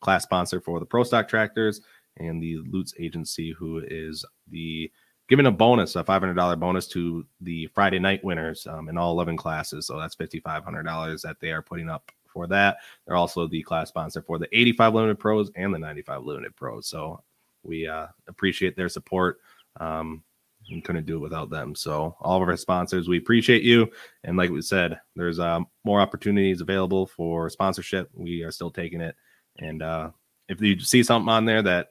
class 0.00 0.22
sponsor 0.22 0.60
for 0.60 0.80
the 0.80 0.86
Pro 0.86 1.02
Stock 1.02 1.28
tractors, 1.28 1.80
and 2.18 2.42
the 2.42 2.58
Lutz 2.70 2.94
Agency, 2.98 3.52
who 3.52 3.82
is 3.86 4.24
the 4.48 4.90
giving 5.28 5.46
a 5.46 5.50
bonus, 5.50 5.96
a 5.96 6.04
$500 6.04 6.58
bonus 6.60 6.86
to 6.88 7.26
the 7.40 7.66
Friday 7.74 7.98
night 7.98 8.22
winners 8.24 8.66
um, 8.66 8.88
in 8.88 8.96
all 8.96 9.12
11 9.12 9.36
classes. 9.36 9.86
So 9.86 9.98
that's 9.98 10.14
$5,500 10.14 11.22
that 11.22 11.40
they 11.40 11.50
are 11.50 11.62
putting 11.62 11.90
up 11.90 12.10
for 12.26 12.46
that. 12.46 12.78
They're 13.06 13.16
also 13.16 13.46
the 13.46 13.62
class 13.62 13.88
sponsor 13.88 14.22
for 14.22 14.38
the 14.38 14.48
85 14.56 14.94
Limited 14.94 15.18
Pros 15.18 15.50
and 15.56 15.74
the 15.74 15.78
95 15.78 16.22
Limited 16.22 16.54
Pros. 16.54 16.86
So 16.86 17.22
we 17.62 17.86
uh, 17.86 18.06
appreciate 18.28 18.76
their 18.76 18.88
support. 18.88 19.40
Um, 19.80 20.22
and 20.70 20.84
couldn't 20.84 21.06
do 21.06 21.16
it 21.16 21.20
without 21.20 21.50
them. 21.50 21.74
So 21.74 22.16
all 22.20 22.42
of 22.42 22.48
our 22.48 22.56
sponsors, 22.56 23.08
we 23.08 23.18
appreciate 23.18 23.62
you. 23.62 23.88
And 24.24 24.36
like 24.36 24.50
we 24.50 24.62
said, 24.62 24.98
there's 25.14 25.38
uh, 25.38 25.60
more 25.84 26.00
opportunities 26.00 26.60
available 26.60 27.06
for 27.06 27.48
sponsorship. 27.50 28.10
We 28.14 28.42
are 28.42 28.50
still 28.50 28.70
taking 28.70 29.00
it. 29.00 29.16
And 29.58 29.82
uh, 29.82 30.10
if 30.48 30.60
you 30.60 30.80
see 30.80 31.02
something 31.02 31.28
on 31.28 31.44
there 31.44 31.62
that, 31.62 31.88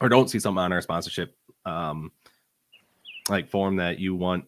or 0.00 0.08
don't 0.08 0.28
see 0.28 0.40
something 0.40 0.62
on 0.62 0.72
our 0.72 0.82
sponsorship, 0.82 1.36
um, 1.64 2.10
like 3.28 3.48
form 3.48 3.76
that 3.76 3.98
you 3.98 4.14
want 4.14 4.44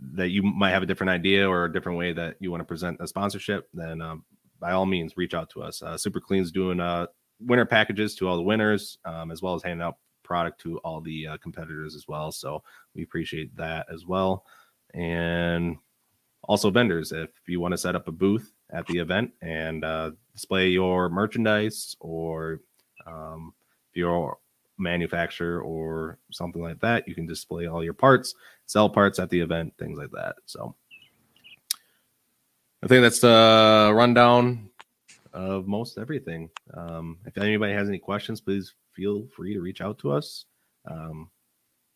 that 0.00 0.30
you 0.30 0.42
might 0.42 0.70
have 0.70 0.82
a 0.82 0.86
different 0.86 1.10
idea 1.10 1.48
or 1.48 1.64
a 1.64 1.72
different 1.72 1.98
way 1.98 2.12
that 2.12 2.36
you 2.40 2.50
want 2.50 2.60
to 2.60 2.64
present 2.64 2.96
a 3.00 3.06
sponsorship, 3.06 3.68
then 3.72 4.00
um, 4.00 4.24
by 4.60 4.72
all 4.72 4.86
means 4.86 5.16
reach 5.16 5.34
out 5.34 5.50
to 5.50 5.62
us. 5.62 5.82
Uh, 5.82 5.96
Super 5.96 6.20
Clean's 6.20 6.50
doing 6.50 6.80
uh, 6.80 7.06
winner 7.40 7.64
packages 7.64 8.14
to 8.16 8.28
all 8.28 8.36
the 8.36 8.42
winners, 8.42 8.98
um, 9.04 9.30
as 9.30 9.40
well 9.40 9.54
as 9.54 9.62
handing 9.62 9.84
out 9.84 9.96
product 10.28 10.60
to 10.60 10.78
all 10.78 11.00
the 11.00 11.26
uh, 11.26 11.36
competitors 11.38 11.96
as 11.96 12.06
well. 12.06 12.30
So 12.30 12.62
we 12.94 13.02
appreciate 13.02 13.56
that 13.56 13.86
as 13.92 14.06
well. 14.06 14.44
And 14.94 15.78
also 16.44 16.70
vendors, 16.70 17.10
if 17.10 17.30
you 17.46 17.58
want 17.58 17.72
to 17.72 17.78
set 17.78 17.96
up 17.96 18.06
a 18.06 18.12
booth 18.12 18.52
at 18.70 18.86
the 18.86 18.98
event 18.98 19.32
and 19.42 19.84
uh, 19.84 20.10
display 20.32 20.68
your 20.68 21.08
merchandise 21.08 21.96
or 22.00 22.60
um, 23.06 23.54
if 23.90 23.96
you're 23.96 24.38
manufacturer 24.78 25.60
or 25.60 26.18
something 26.30 26.62
like 26.62 26.80
that. 26.80 27.06
You 27.08 27.14
can 27.14 27.26
display 27.26 27.66
all 27.66 27.84
your 27.84 27.94
parts, 27.94 28.34
sell 28.66 28.88
parts 28.88 29.18
at 29.18 29.30
the 29.30 29.40
event, 29.40 29.74
things 29.78 29.98
like 29.98 30.10
that. 30.12 30.36
So 30.46 30.74
I 32.82 32.86
think 32.86 33.02
that's 33.02 33.20
the 33.20 33.90
rundown 33.94 34.70
of 35.32 35.66
most 35.66 35.98
everything. 35.98 36.50
Um, 36.74 37.18
if 37.26 37.36
anybody 37.38 37.72
has 37.72 37.88
any 37.88 37.98
questions, 37.98 38.40
please 38.40 38.74
feel 38.92 39.26
free 39.34 39.54
to 39.54 39.60
reach 39.60 39.80
out 39.80 39.98
to 40.00 40.12
us. 40.12 40.46
Um, 40.90 41.30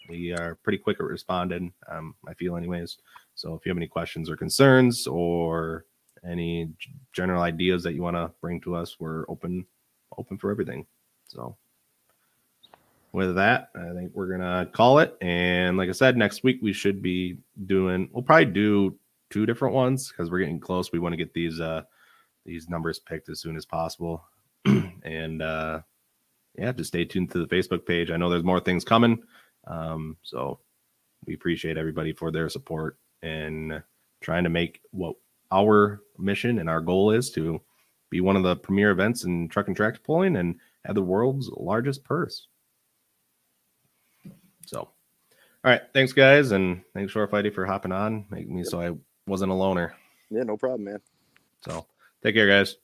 we 0.09 0.33
are 0.33 0.57
pretty 0.63 0.79
quick 0.79 0.99
at 1.01 1.07
responding, 1.07 1.73
um, 1.89 2.15
I 2.27 2.35
feel, 2.35 2.57
anyways. 2.57 2.99
So 3.35 3.55
if 3.55 3.65
you 3.65 3.71
have 3.71 3.77
any 3.77 3.87
questions 3.87 4.29
or 4.29 4.37
concerns 4.37 5.07
or 5.07 5.87
any 6.29 6.71
general 7.13 7.43
ideas 7.43 7.83
that 7.83 7.95
you 7.95 8.03
want 8.03 8.17
to 8.17 8.31
bring 8.41 8.61
to 8.63 8.75
us, 8.77 8.99
we're 9.01 9.25
open 9.29 9.67
open 10.19 10.39
for 10.39 10.51
everything. 10.51 10.87
So 11.27 11.57
with 13.13 13.35
that, 13.37 13.71
I 13.75 13.93
think 13.95 14.13
we're 14.15 14.31
gonna 14.31 14.67
call 14.73 14.99
it. 14.99 15.17
And 15.21 15.77
like 15.77 15.89
I 15.89 15.93
said, 15.93 16.17
next 16.17 16.45
week 16.45 16.59
we 16.63 16.73
should 16.73 17.03
be 17.03 17.39
doing. 17.67 18.09
We'll 18.13 18.23
probably 18.23 18.47
do 18.47 18.99
two 19.31 19.47
different 19.47 19.75
ones 19.75 20.09
because 20.09 20.31
we're 20.31 20.41
getting 20.41 20.61
close. 20.61 20.93
We 20.93 20.99
want 20.99 21.13
to 21.13 21.17
get 21.17 21.33
these 21.33 21.61
uh 21.61 21.83
these 22.45 22.69
numbers 22.69 22.99
picked 22.99 23.29
as 23.29 23.41
soon 23.41 23.57
as 23.57 23.65
possible. 23.65 24.25
and 24.65 25.43
uh 25.43 25.81
yeah, 26.59 26.73
just 26.73 26.89
stay 26.89 27.05
tuned 27.05 27.31
to 27.31 27.45
the 27.45 27.55
Facebook 27.55 27.87
page. 27.87 28.11
I 28.11 28.17
know 28.17 28.29
there's 28.29 28.45
more 28.45 28.61
things 28.61 28.85
coming. 28.85 29.23
Um, 29.67 30.17
so 30.23 30.59
we 31.27 31.35
appreciate 31.35 31.79
everybody 31.79 32.13
for 32.13 32.31
their 32.31 32.49
support 32.49 32.99
and 33.23 33.83
trying 34.21 34.45
to 34.45 34.51
make 34.51 34.81
what 34.91 35.17
our 35.51 36.03
mission 36.19 36.59
and 36.59 36.69
our 36.69 36.81
goal 36.81 37.11
is 37.11 37.31
to 37.33 37.61
be 38.11 38.21
one 38.21 38.37
of 38.37 38.43
the 38.43 38.57
premier 38.57 38.91
events 38.91 39.25
in 39.25 39.49
truck 39.49 39.69
and 39.69 39.77
tractor 39.77 40.01
pulling 40.05 40.37
and 40.37 40.57
have 40.85 40.95
the 40.95 41.03
world's 41.03 41.49
largest 41.57 42.05
purse. 42.05 42.47
So, 44.67 44.81
all 44.81 44.91
right. 45.65 45.83
Thanks, 45.95 46.13
guys. 46.13 46.53
And 46.53 46.83
thanks, 46.95 47.13
Short 47.13 47.31
Fighty, 47.31 47.53
for 47.53 47.67
hopping 47.67 47.93
on, 47.93 48.27
making 48.31 48.55
me 48.55 48.65
so 48.65 48.81
I 48.81 48.93
wasn't 49.27 49.53
a 49.53 49.55
loner. 49.55 49.95
Yeah, 50.31 50.43
no 50.43 50.57
problem, 50.57 50.85
man. 50.85 51.01
So, 51.65 51.87
take 52.23 52.35
care, 52.35 52.49
guys. 52.49 52.77